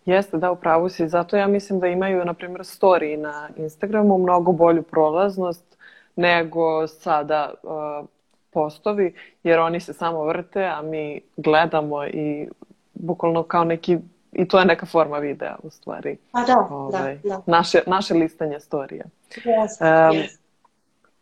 Jeste, 0.05 0.37
da, 0.37 0.51
upravo 0.51 0.89
si. 0.89 1.09
Zato 1.09 1.37
ja 1.37 1.47
mislim 1.47 1.81
da 1.81 1.87
imaju, 1.87 2.25
na 2.25 2.35
primjer, 2.35 2.61
story 2.61 3.17
na 3.17 3.49
Instagramu 3.57 4.19
mnogo 4.19 4.53
bolju 4.53 4.83
prolaznost 4.83 5.77
nego 6.17 6.87
sada 6.87 7.55
uh, 7.63 8.09
postovi, 8.57 9.15
jer 9.43 9.61
oni 9.61 9.81
se 9.81 9.93
samo 9.93 10.25
vrte, 10.25 10.65
a 10.65 10.83
mi 10.83 11.21
gledamo 11.37 12.07
i 12.07 12.49
bukvalno 12.95 13.43
kao 13.43 13.65
neki 13.65 13.99
i 14.33 14.49
to 14.49 14.59
je 14.59 14.65
neka 14.65 14.87
forma 14.87 15.19
videa 15.19 15.57
u 15.63 15.71
stvari. 15.71 16.17
Pa 16.33 16.41
da, 16.41 16.69
ovaj, 16.71 17.19
da, 17.23 17.29
da. 17.29 17.43
Naše, 17.47 17.83
naše 17.87 18.15
listanje 18.15 18.61
storija. 18.61 19.05
Yes, 19.31 19.81
um, 19.81 20.17
yes. 20.17 20.39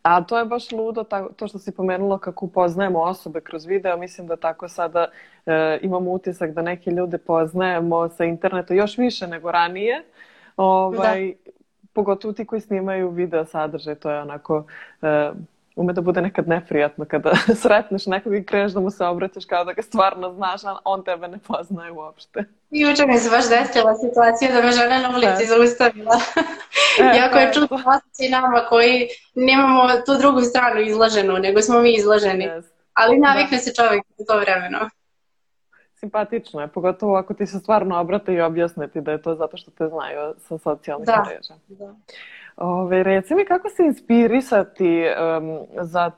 A 0.01 0.21
to 0.21 0.37
je 0.37 0.45
baš 0.45 0.71
ludo, 0.71 1.03
to 1.35 1.47
što 1.47 1.59
si 1.59 1.71
pomenula 1.71 2.19
kako 2.19 2.45
upoznajemo 2.45 3.01
osobe 3.01 3.41
kroz 3.41 3.65
video, 3.65 3.97
mislim 3.97 4.27
da 4.27 4.35
tako 4.35 4.69
sada 4.69 5.07
e, 5.45 5.79
imamo 5.81 6.11
utisak 6.11 6.51
da 6.51 6.61
neke 6.61 6.91
ljude 6.91 7.17
poznajemo 7.17 8.09
sa 8.09 8.25
interneta 8.25 8.73
još 8.73 8.97
više 8.97 9.27
nego 9.27 9.51
ranije. 9.51 10.03
Ovaj, 10.57 11.33
da. 11.45 11.51
Pogotovo 11.93 12.33
ti 12.33 12.45
koji 12.45 12.61
snimaju 12.61 13.09
video 13.09 13.45
sadržaj, 13.45 13.95
to 13.95 14.11
je 14.11 14.21
onako 14.21 14.63
e, 15.01 15.31
ume 15.75 15.93
da 15.93 16.01
bude 16.01 16.21
nekad 16.21 16.47
neprijatno 16.47 17.05
kada 17.05 17.31
sretneš 17.61 18.05
nekog 18.05 18.35
i 18.35 18.45
kreneš 18.45 18.71
da 18.71 18.79
mu 18.79 18.91
se 18.91 19.05
obraćaš 19.05 19.45
kao 19.45 19.65
da 19.65 19.73
ga 19.73 19.81
stvarno 19.81 20.33
znaš, 20.33 20.63
a 20.63 20.77
on 20.85 21.03
tebe 21.03 21.27
ne 21.27 21.37
poznaje 21.47 21.91
uopšte. 21.91 22.43
Juče 22.69 23.05
mi 23.07 23.17
se 23.17 23.29
baš 23.29 23.49
desila 23.49 23.95
situacija 23.95 24.51
da 24.53 24.61
me 24.61 24.71
žena 24.71 24.97
na 24.99 25.09
ulici 25.09 25.45
zaustavila. 25.45 26.15
E, 27.01 27.17
Jako 27.17 27.37
je 27.37 27.53
čudno 27.53 27.77
osjećaj 27.77 28.29
nama 28.41 28.65
koji 28.69 29.07
nemamo 29.35 29.87
tu 30.05 30.17
drugu 30.19 30.41
stranu 30.41 30.81
izlaženu, 30.81 31.33
nego 31.33 31.61
smo 31.61 31.79
mi 31.79 31.93
izlaženi. 31.93 32.45
Yes. 32.45 32.63
Ali 32.93 33.17
navikne 33.19 33.57
da. 33.57 33.63
se 33.63 33.73
čovjek 33.73 34.03
u 34.17 34.23
to 34.27 34.39
vremeno. 34.39 34.79
simpatično 35.95 36.61
je, 36.61 36.67
pogotovo 36.67 37.15
ako 37.15 37.33
ti 37.33 37.45
se 37.45 37.59
stvarno 37.59 37.99
obrate 37.99 38.33
i 38.33 38.41
objasne 38.41 38.87
ti 38.87 39.01
da 39.01 39.11
je 39.11 39.21
to 39.21 39.35
zato 39.35 39.57
što 39.57 39.71
te 39.71 39.87
znaju 39.87 40.33
sa 40.37 40.57
socijalnih 40.57 41.05
da. 41.05 41.25
mreža. 41.27 41.53
Da. 41.67 41.95
Ove, 42.57 43.03
reci 43.03 43.35
mi 43.35 43.45
kako 43.45 43.69
se 43.69 43.83
inspirisati 43.83 45.03
um, 45.37 45.59
za 45.81 46.11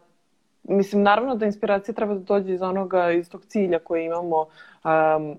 mislim, 0.63 1.03
naravno 1.03 1.35
da 1.35 1.45
inspiracija 1.45 1.95
treba 1.95 2.13
da 2.13 2.19
dođe 2.19 2.53
iz 2.53 2.61
onoga, 2.61 3.11
iz 3.11 3.29
tog 3.29 3.45
cilja 3.45 3.79
koji 3.79 4.05
imamo 4.05 4.39
um, 4.39 5.37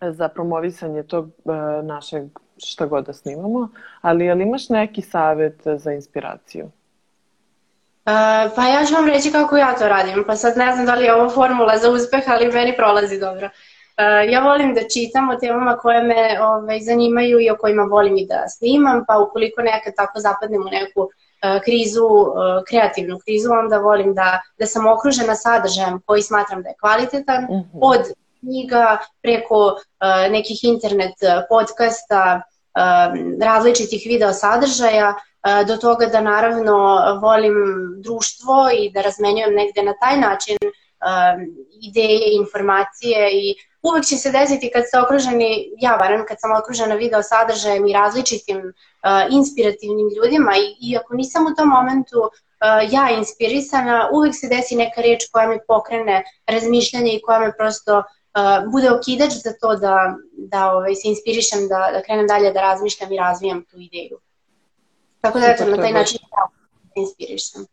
za 0.00 0.28
promovisanje 0.28 1.02
tog 1.02 1.24
uh, 1.44 1.54
našeg 1.84 2.24
šta 2.56 2.86
god 2.86 3.06
da 3.06 3.12
snimamo, 3.12 3.68
ali 4.00 4.30
ali 4.30 4.42
imaš 4.42 4.68
neki 4.68 5.02
savet 5.02 5.60
za 5.76 5.92
inspiraciju? 5.92 6.64
Uh, 6.64 8.12
pa 8.56 8.66
ja 8.66 8.84
ću 8.88 8.94
vam 8.94 9.08
reći 9.08 9.32
kako 9.32 9.56
ja 9.56 9.74
to 9.78 9.88
radim, 9.88 10.24
pa 10.26 10.36
sad 10.36 10.56
ne 10.56 10.74
znam 10.74 10.86
da 10.86 10.94
li 10.94 11.04
je 11.04 11.14
ovo 11.14 11.30
formula 11.30 11.78
za 11.78 11.90
uspeh, 11.90 12.22
ali 12.26 12.52
meni 12.52 12.76
prolazi 12.76 13.20
dobro. 13.20 13.46
Uh, 13.46 13.71
ja 14.30 14.40
volim 14.40 14.74
da 14.74 14.80
čitam 14.80 15.30
o 15.30 15.36
temama 15.36 15.76
koje 15.76 16.02
me 16.02 16.38
ovaj, 16.42 16.80
zanimaju 16.80 17.40
i 17.40 17.50
o 17.50 17.56
kojima 17.60 17.82
volim 17.82 18.16
i 18.16 18.26
da 18.26 18.48
snimam, 18.48 19.04
pa 19.08 19.18
ukoliko 19.18 19.62
nekad 19.62 19.92
tako 19.96 20.20
zapadnem 20.20 20.60
u 20.62 20.70
neku 20.70 21.00
uh, 21.00 21.62
krizu, 21.64 22.04
uh, 22.04 22.64
kreativnu 22.68 23.18
krizu, 23.24 23.50
onda 23.52 23.78
volim 23.78 24.14
da, 24.14 24.40
da 24.58 24.66
sam 24.66 24.86
okružena 24.86 25.34
sadržajem 25.34 26.00
koji 26.06 26.22
smatram 26.22 26.62
da 26.62 26.68
je 26.68 26.74
kvalitetan, 26.80 27.44
mm 27.44 27.54
-hmm. 27.54 27.78
od 27.82 28.00
knjiga 28.40 28.98
preko 29.22 29.76
nekih 30.30 30.64
internet 30.64 31.14
podcasta, 31.48 32.42
različitih 33.42 34.02
video 34.06 34.32
sadržaja, 34.32 35.14
do 35.66 35.76
toga 35.76 36.06
da 36.06 36.20
naravno 36.20 36.98
volim 37.20 37.54
društvo 38.02 38.70
i 38.78 38.90
da 38.90 39.02
razmenjujem 39.02 39.54
negde 39.54 39.82
na 39.82 39.94
taj 40.00 40.20
način 40.20 40.56
ideje, 41.82 42.36
informacije 42.36 43.30
i 43.32 43.54
uvek 43.82 44.04
će 44.04 44.16
se 44.16 44.30
desiti 44.30 44.70
kad 44.74 44.82
ste 44.86 45.00
okruženi, 45.00 45.72
ja 45.78 45.96
barem 45.96 46.24
kad 46.28 46.36
sam 46.40 46.50
okružena 46.60 46.94
video 46.94 47.22
sadržajem 47.22 47.86
i 47.86 47.92
različitim 47.92 48.58
uh, 48.58 48.72
inspirativnim 49.30 50.08
ljudima 50.16 50.52
i 50.56 50.90
iako 50.90 51.14
nisam 51.14 51.46
u 51.46 51.54
tom 51.56 51.68
momentu 51.68 52.18
uh, 52.20 52.30
ja 52.90 53.10
inspirisana, 53.18 54.08
uvek 54.12 54.34
se 54.34 54.48
desi 54.48 54.76
neka 54.76 55.00
reč 55.00 55.30
koja 55.32 55.48
mi 55.48 55.58
pokrene 55.68 56.24
razmišljanje 56.46 57.12
i 57.12 57.22
koja 57.22 57.38
me 57.38 57.56
prosto 57.56 57.98
uh, 57.98 58.72
bude 58.72 58.90
okidač 58.90 59.32
za 59.32 59.52
to 59.60 59.76
da, 59.76 60.14
da 60.36 60.72
ovaj, 60.72 60.94
se 60.94 61.08
inspirišem, 61.08 61.68
da, 61.68 61.90
da 61.92 62.02
krenem 62.02 62.26
dalje 62.26 62.52
da 62.52 62.60
razmišljam 62.60 63.12
i 63.12 63.16
razvijam 63.16 63.64
tu 63.70 63.76
ideju. 63.78 64.18
Tako 65.20 65.38
da, 65.40 65.46
eto, 65.46 65.64
na 65.64 65.76
taj 65.76 65.92
način 65.92 66.18
da 66.30 66.50
inspirišem. 66.94 67.66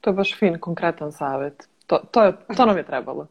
To 0.00 0.10
je 0.10 0.14
baš 0.14 0.38
fin, 0.38 0.58
konkretan 0.60 1.12
savet. 1.12 1.68
To, 1.86 1.98
to, 2.10 2.22
je, 2.22 2.32
to 2.56 2.66
nam 2.66 2.76
je 2.76 2.86
trebalo. 2.86 3.26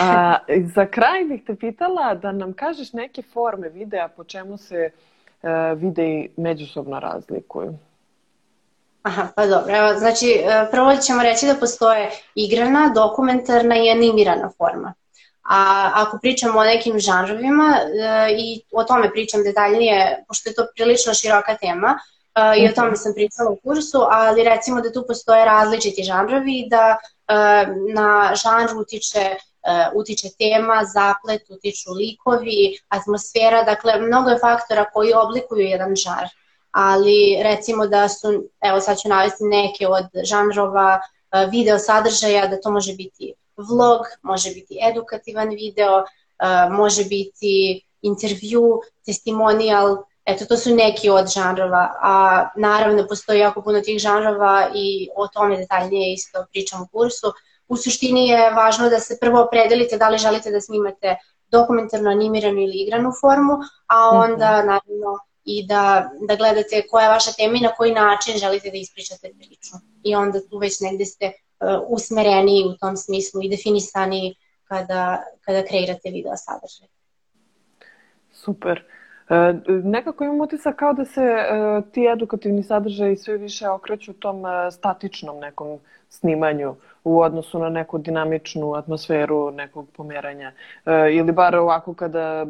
A, 0.00 0.36
za 0.74 0.86
kraj 0.86 1.24
bih 1.24 1.42
te 1.46 1.54
pitala 1.56 2.14
da 2.14 2.32
nam 2.32 2.52
kažeš 2.52 2.92
neke 2.92 3.22
forme 3.22 3.68
videa 3.68 4.08
po 4.08 4.24
čemu 4.24 4.56
se 4.56 4.90
uh, 4.90 5.78
videi 5.78 6.28
međusobno 6.36 7.00
razlikuju. 7.00 7.78
Aha, 9.02 9.28
pa 9.36 9.46
dobro. 9.46 9.76
Evo, 9.76 9.98
znači, 9.98 10.26
e, 10.26 10.66
prvo 10.70 10.96
ćemo 10.96 11.22
reći 11.22 11.46
da 11.46 11.54
postoje 11.54 12.10
igrana, 12.34 12.92
dokumentarna 12.94 13.76
i 13.76 13.90
animirana 13.90 14.50
forma. 14.58 14.94
A 15.42 15.90
ako 15.94 16.18
pričamo 16.18 16.60
o 16.60 16.64
nekim 16.64 16.98
žanrovima 16.98 17.76
e, 17.76 18.32
i 18.32 18.62
o 18.72 18.84
tome 18.84 19.10
pričam 19.10 19.42
detaljnije, 19.42 20.24
pošto 20.28 20.50
je 20.50 20.54
to 20.54 20.66
prilično 20.74 21.14
široka 21.14 21.56
tema, 21.56 21.98
i 22.58 22.68
o 22.68 22.72
tome 22.74 22.96
sam 22.96 23.14
pričala 23.14 23.50
u 23.50 23.56
kursu, 23.56 23.98
ali 24.10 24.44
recimo 24.44 24.80
da 24.80 24.92
tu 24.92 25.04
postoje 25.08 25.44
različiti 25.44 26.02
žanrovi 26.02 26.66
da 26.70 26.96
uh, 26.96 27.94
na 27.94 28.32
žanr 28.42 28.78
utiče 28.80 29.36
uh, 29.36 30.00
utiče 30.00 30.28
tema, 30.38 30.84
zaplet, 30.94 31.50
utiču 31.50 31.90
likovi, 31.90 32.78
atmosfera, 32.88 33.62
dakle 33.62 34.00
mnogo 34.00 34.30
je 34.30 34.38
faktora 34.38 34.84
koji 34.92 35.12
oblikuju 35.14 35.60
jedan 35.60 35.96
žanr. 35.96 36.28
Ali 36.70 37.40
recimo 37.42 37.86
da 37.86 38.08
su, 38.08 38.44
evo 38.60 38.80
sad 38.80 38.98
ću 38.98 39.08
navesti 39.08 39.44
neke 39.44 39.88
od 39.88 40.04
žanrova 40.24 41.00
video 41.50 41.78
sadržaja, 41.78 42.46
da 42.46 42.60
to 42.60 42.70
može 42.70 42.94
biti 42.94 43.34
vlog, 43.56 44.00
može 44.22 44.50
biti 44.50 44.78
edukativan 44.90 45.48
video, 45.48 46.04
može 46.70 47.04
biti 47.04 47.84
intervju, 48.02 48.80
testimonial, 49.06 49.96
Eto, 50.24 50.44
to 50.46 50.56
su 50.56 50.74
neki 50.74 51.10
od 51.10 51.32
žanrova, 51.34 51.94
a 52.00 52.48
naravno 52.56 53.06
postoji 53.08 53.40
jako 53.40 53.62
puno 53.62 53.80
tih 53.80 53.98
žanrova 53.98 54.70
i 54.74 55.08
o 55.16 55.28
tome 55.28 55.56
detaljnije 55.56 56.12
isto 56.12 56.46
pričam 56.52 56.82
u 56.82 56.86
kursu. 56.92 57.32
U 57.68 57.76
suštini 57.76 58.28
je 58.28 58.50
važno 58.50 58.88
da 58.88 59.00
se 59.00 59.18
prvo 59.20 59.42
opredelite 59.42 59.98
da 59.98 60.08
li 60.08 60.18
želite 60.18 60.50
da 60.50 60.60
snimate 60.60 61.16
dokumentarno, 61.48 62.10
animiranu 62.10 62.60
ili 62.60 62.76
igranu 62.76 63.12
formu, 63.20 63.52
a 63.86 64.08
onda 64.10 64.58
mhm. 64.58 64.66
naravno 64.66 65.18
i 65.44 65.66
da, 65.66 66.10
da 66.28 66.36
gledate 66.36 66.86
koja 66.90 67.04
je 67.04 67.10
vaša 67.10 67.32
tema 67.32 67.56
i 67.56 67.60
na 67.60 67.74
koji 67.74 67.92
način 67.92 68.38
želite 68.38 68.70
da 68.70 68.76
ispričate 68.76 69.32
priču. 69.38 69.74
I 70.02 70.14
onda 70.14 70.40
tu 70.50 70.58
već 70.58 70.80
negde 70.80 71.04
ste 71.04 71.26
uh, 71.26 71.82
usmereni 71.88 72.64
u 72.74 72.76
tom 72.76 72.96
smislu 72.96 73.42
i 73.42 73.48
definisani 73.48 74.34
kada, 74.64 75.22
kada 75.40 75.64
kreirate 75.64 76.10
video 76.10 76.36
sadržaj. 76.36 76.88
Super. 78.32 78.84
E, 79.28 79.54
nekako 79.66 80.24
imam 80.24 80.40
utisak 80.40 80.76
kao 80.76 80.92
da 80.92 81.04
se 81.04 81.20
e, 81.20 81.46
ti 81.92 82.06
edukativni 82.12 82.62
sadržaji 82.62 83.16
sve 83.16 83.36
više 83.36 83.68
okreću 83.68 84.12
tom 84.12 84.46
e, 84.46 84.70
statičnom 84.70 85.38
nekom 85.38 85.78
snimanju 86.08 86.74
u 87.04 87.20
odnosu 87.20 87.58
na 87.58 87.68
neku 87.68 87.98
dinamičnu 87.98 88.74
atmosferu 88.74 89.50
nekog 89.50 89.88
pomeranja. 89.96 90.52
Ili 91.12 91.32
bar 91.32 91.56
ovako 91.56 91.94
kada, 91.94 92.46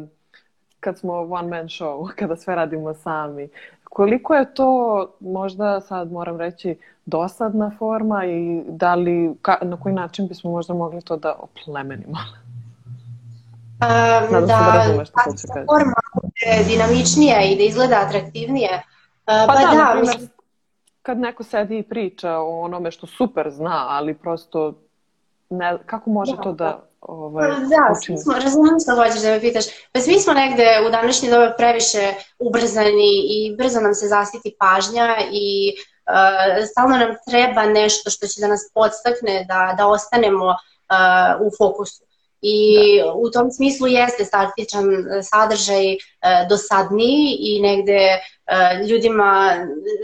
kad 0.80 0.98
smo 0.98 1.12
one 1.12 1.48
man 1.48 1.66
show, 1.66 2.08
kada 2.18 2.36
sve 2.36 2.54
radimo 2.54 2.94
sami. 2.94 3.48
Koliko 3.84 4.34
je 4.34 4.54
to 4.54 5.08
možda 5.20 5.80
sad 5.80 6.12
moram 6.12 6.40
reći 6.40 6.76
dosadna 7.06 7.70
forma 7.78 8.24
i 8.26 8.62
da 8.66 8.94
li, 8.94 9.34
ka, 9.42 9.58
na 9.62 9.80
koji 9.80 9.94
način 9.94 10.28
bismo 10.28 10.50
možda 10.50 10.74
mogli 10.74 11.02
to 11.02 11.16
da 11.16 11.34
oplemenimo? 11.38 12.16
Um, 13.82 14.32
da, 14.32 14.40
se 14.40 14.46
da 14.46 14.72
razumeš 14.76 15.08
hoće 15.24 15.46
kaže. 15.54 15.66
forma 15.66 15.94
bude 16.14 16.64
dinamičnija 16.68 17.42
i 17.42 17.56
da 17.56 17.62
izgleda 17.62 17.96
atraktivnije. 18.06 18.70
Uh, 18.74 18.82
pa, 19.24 19.46
pa 19.46 19.54
da, 19.54 19.76
da 19.76 19.92
primjer, 19.92 20.28
kad 21.02 21.18
neko 21.18 21.42
sedi 21.42 21.78
i 21.78 21.82
priča 21.82 22.32
o 22.32 22.60
onome 22.60 22.90
što 22.90 23.06
super 23.06 23.50
zna, 23.50 23.86
ali 23.88 24.14
prosto 24.14 24.74
ne, 25.50 25.78
kako 25.86 26.10
može 26.10 26.36
da, 26.36 26.42
to 26.42 26.52
da 26.52 26.88
ovaj, 27.00 27.50
pa 27.50 27.54
da, 27.56 27.98
učini? 27.98 28.18
Smo, 28.18 28.34
razumijem 28.34 28.76
što 28.82 28.94
hoćeš 28.94 29.22
da 29.22 29.28
me 29.28 29.40
pitaš. 29.40 29.64
Pa 29.92 30.00
svi 30.00 30.20
smo 30.20 30.32
negde 30.32 30.66
u 30.86 30.90
današnji 30.90 31.30
doba 31.30 31.52
previše 31.58 32.14
ubrzani 32.38 33.12
i 33.28 33.56
brzo 33.58 33.80
nam 33.80 33.94
se 33.94 34.06
zasiti 34.08 34.56
pažnja 34.58 35.16
i 35.32 35.72
uh, 35.72 36.66
stalno 36.70 36.96
nam 36.96 37.16
treba 37.30 37.62
nešto 37.62 38.10
što 38.10 38.26
će 38.26 38.40
da 38.40 38.48
nas 38.48 38.70
podstakne 38.74 39.44
da, 39.48 39.74
da 39.78 39.86
ostanemo 39.86 40.46
uh, 40.46 41.46
u 41.46 41.50
fokusu. 41.58 42.11
I 42.42 42.76
da. 43.04 43.12
u 43.14 43.30
tom 43.30 43.50
smislu 43.50 43.86
jeste 43.86 44.24
statičan 44.24 44.84
sadržaj 45.22 45.92
e, 45.92 45.98
dosadniji 46.48 47.36
i 47.40 47.60
negde 47.62 48.00
e, 48.02 48.20
ljudima 48.88 49.54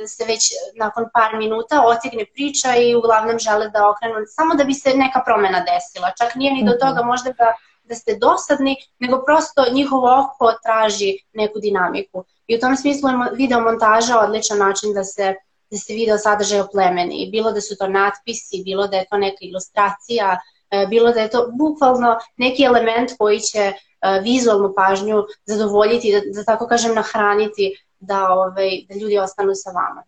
se 0.06 0.24
već 0.24 0.42
nakon 0.76 1.04
par 1.14 1.36
minuta 1.36 1.82
otegne 1.86 2.24
priča 2.34 2.76
i 2.76 2.94
uglavnom 2.94 3.38
žele 3.38 3.68
da 3.68 3.88
okrenu 3.90 4.14
samo 4.26 4.54
da 4.54 4.64
bi 4.64 4.74
se 4.74 4.90
neka 4.94 5.22
promena 5.26 5.64
desila. 5.70 6.12
Čak 6.18 6.34
nije 6.34 6.52
ni 6.52 6.64
do 6.64 6.70
mhm. 6.70 6.80
toga 6.80 7.02
možda 7.02 7.30
da, 7.38 7.52
da 7.82 7.94
ste 7.94 8.16
dosadni, 8.16 8.76
nego 8.98 9.22
prosto 9.26 9.64
njihovo 9.72 10.08
oko 10.20 10.52
traži 10.64 11.18
neku 11.32 11.58
dinamiku. 11.58 12.24
I 12.46 12.56
u 12.56 12.60
tom 12.60 12.76
smislu 12.76 13.08
je 13.08 13.16
video 13.32 13.60
montaža 13.60 14.20
odličan 14.20 14.58
način 14.58 14.94
da 14.94 15.04
se 15.04 15.34
da 15.70 15.76
se 15.76 15.92
video 15.92 16.18
sadržaj 16.18 16.60
oplemeni. 16.60 17.28
Bilo 17.32 17.52
da 17.52 17.60
su 17.60 17.76
to 17.76 17.88
natpisi, 17.88 18.62
bilo 18.64 18.86
da 18.86 18.96
je 18.96 19.06
to 19.10 19.16
neka 19.16 19.38
ilustracija, 19.40 20.36
E, 20.36 20.57
bilo 20.88 21.12
da 21.12 21.20
je 21.20 21.30
to 21.30 21.48
bukvalno 21.52 22.16
neki 22.36 22.64
element 22.64 23.10
koji 23.18 23.40
će 23.40 23.58
e, 23.58 23.74
vizualnu 24.22 24.72
pažnju 24.76 25.24
zadovoljiti, 25.44 26.12
da, 26.12 26.20
da 26.34 26.44
tako 26.44 26.66
kažem 26.66 26.94
nahraniti 26.94 27.74
da, 27.98 28.32
ovaj, 28.32 28.70
da 28.88 28.94
ljudi 28.94 29.18
ostanu 29.18 29.54
sa 29.54 29.70
vama. 29.70 30.02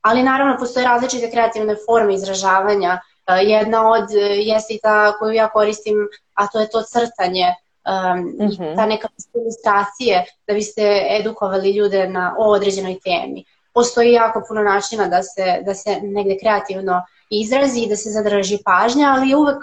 Ali 0.00 0.22
naravno 0.22 0.56
postoje 0.58 0.86
različite 0.86 1.30
kreativne 1.30 1.76
forme 1.86 2.14
izražavanja. 2.14 3.00
E, 3.26 3.32
jedna 3.32 3.90
od 3.90 4.10
jeste 4.44 4.74
i 4.74 4.80
ta 4.82 5.18
koju 5.18 5.32
ja 5.32 5.48
koristim, 5.48 6.08
a 6.34 6.46
to 6.46 6.60
je 6.60 6.70
to 6.70 6.82
crtanje, 6.82 7.54
um, 7.86 8.18
mm 8.18 8.50
-hmm. 8.50 8.76
ta 8.76 8.86
neka 8.86 9.08
ilustracije 9.34 10.24
da 10.46 10.54
biste 10.54 11.06
edukovali 11.20 11.70
ljude 11.70 12.08
na, 12.08 12.34
o 12.38 12.44
određenoj 12.44 12.98
temi. 13.04 13.44
Postoji 13.74 14.12
jako 14.12 14.42
puno 14.48 14.62
načina 14.62 15.08
da 15.08 15.22
se, 15.22 15.62
da 15.66 15.74
se 15.74 16.00
negde 16.02 16.36
kreativno 16.40 17.02
izrazi 17.30 17.80
i 17.80 17.88
da 17.88 17.96
se 17.96 18.10
zadrži 18.10 18.58
pažnja, 18.64 19.14
ali 19.16 19.34
uvek 19.34 19.56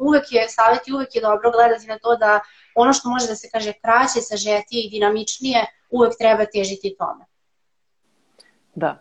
uvek 0.00 0.24
je 0.30 0.48
savjet 0.48 0.88
i 0.88 0.92
uvek 0.92 1.14
je 1.14 1.20
dobro 1.20 1.50
gledati 1.50 1.86
na 1.86 1.98
to 1.98 2.16
da 2.16 2.40
ono 2.74 2.92
što 2.92 3.08
može 3.08 3.26
da 3.26 3.34
se 3.34 3.48
kaže 3.52 3.72
kraće, 3.82 4.20
sažetije 4.20 4.80
i 4.84 4.90
dinamičnije, 4.90 5.66
uvek 5.90 6.12
treba 6.18 6.44
težiti 6.44 6.96
tome. 6.98 7.24
Da. 8.74 8.96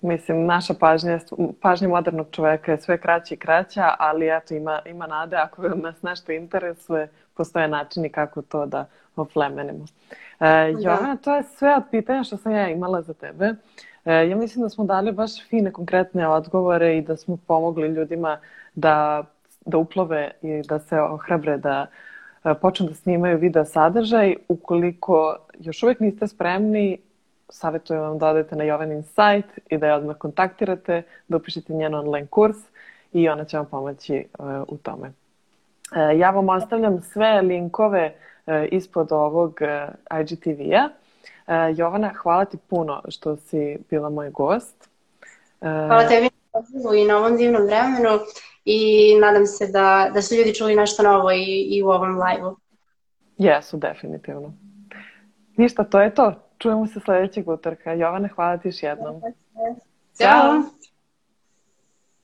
Mislim, 0.00 0.46
naša 0.46 0.74
pažnja, 0.74 1.18
pažnja 1.60 1.88
modernog 1.88 2.26
čoveka 2.30 2.72
je 2.72 2.80
sve 2.80 2.98
kraća 2.98 3.34
i 3.34 3.38
kraća, 3.38 3.94
ali 3.98 4.36
eto, 4.36 4.54
ima, 4.54 4.80
ima 4.86 5.06
nade. 5.06 5.36
Ako 5.36 5.62
nas 5.68 6.02
nešto 6.02 6.32
interesuje, 6.32 7.08
postoje 7.34 7.68
načini 7.68 8.08
kako 8.08 8.42
to 8.42 8.66
da 8.66 8.86
oplemenimo. 9.16 9.84
E, 10.40 10.46
da. 10.46 10.64
Jovana, 10.66 11.16
to 11.16 11.36
je 11.36 11.42
sve 11.42 11.74
od 11.76 11.82
pitanja 11.90 12.24
što 12.24 12.36
sam 12.36 12.52
ja 12.52 12.68
imala 12.68 13.02
za 13.02 13.14
tebe. 13.14 13.54
E, 14.04 14.28
ja 14.28 14.36
mislim 14.36 14.62
da 14.62 14.68
smo 14.68 14.84
dali 14.84 15.12
baš 15.12 15.48
fine, 15.48 15.72
konkretne 15.72 16.28
odgovore 16.28 16.96
i 16.98 17.02
da 17.02 17.16
smo 17.16 17.38
pomogli 17.46 17.88
ljudima 17.88 18.38
da, 18.74 19.24
da 19.66 19.78
uplove 19.78 20.30
i 20.42 20.62
da 20.68 20.78
se 20.78 21.00
ohrabre 21.00 21.56
da 21.56 21.86
e, 22.44 22.54
počnu 22.54 22.86
da 22.86 22.94
snimaju 22.94 23.38
video 23.38 23.64
sadržaj. 23.64 24.36
Ukoliko 24.48 25.36
još 25.58 25.82
uvek 25.82 26.00
niste 26.00 26.28
spremni, 26.28 26.98
savjetujem 27.48 28.02
vam 28.02 28.18
da 28.18 28.28
odete 28.28 28.56
na 28.56 28.64
Jovanin 28.64 29.02
sajt 29.02 29.44
i 29.70 29.78
da 29.78 29.86
je 29.86 29.94
odmah 29.94 30.16
kontaktirate, 30.16 31.02
da 31.28 31.36
upišete 31.36 31.72
njen 31.72 31.94
online 31.94 32.26
kurs 32.26 32.56
i 33.12 33.28
ona 33.28 33.44
će 33.44 33.56
vam 33.56 33.66
pomoći 33.66 34.24
uh, 34.38 34.46
u 34.68 34.76
tome. 34.76 35.08
Uh, 35.08 36.18
ja 36.18 36.30
vam 36.30 36.48
ostavljam 36.48 37.02
sve 37.02 37.40
linkove 37.40 38.14
ispod 38.70 39.12
ovog 39.12 39.60
IGTV-a. 40.20 40.88
Jovana, 41.76 42.12
hvala 42.22 42.44
ti 42.44 42.56
puno 42.56 43.02
što 43.08 43.36
si 43.36 43.78
bila 43.90 44.10
moj 44.10 44.30
gost. 44.30 44.88
Hvala 45.60 46.08
tebi 46.08 46.30
na 46.52 46.96
i 46.96 47.04
na 47.04 47.18
ovom 47.18 47.36
divnom 47.36 47.62
vremenu 47.62 48.18
i 48.64 49.14
nadam 49.20 49.46
se 49.46 49.66
da, 49.66 50.10
da 50.14 50.22
su 50.22 50.34
ljudi 50.34 50.54
čuli 50.54 50.74
nešto 50.74 51.02
novo 51.02 51.32
i, 51.32 51.66
i 51.70 51.82
u 51.82 51.88
ovom 51.88 52.10
live-u. 52.10 52.56
Jesu, 53.38 53.76
definitivno. 53.76 54.52
Ništa, 55.56 55.84
to 55.84 56.00
je 56.00 56.14
to. 56.14 56.34
Čujemo 56.58 56.86
se 56.86 57.00
sledećeg 57.00 57.48
utorka. 57.48 57.92
Jovane, 57.92 58.28
hvala 58.28 58.58
ti 58.58 58.68
još 58.68 58.82
jednom. 58.82 59.22
Ćao! 60.18 60.62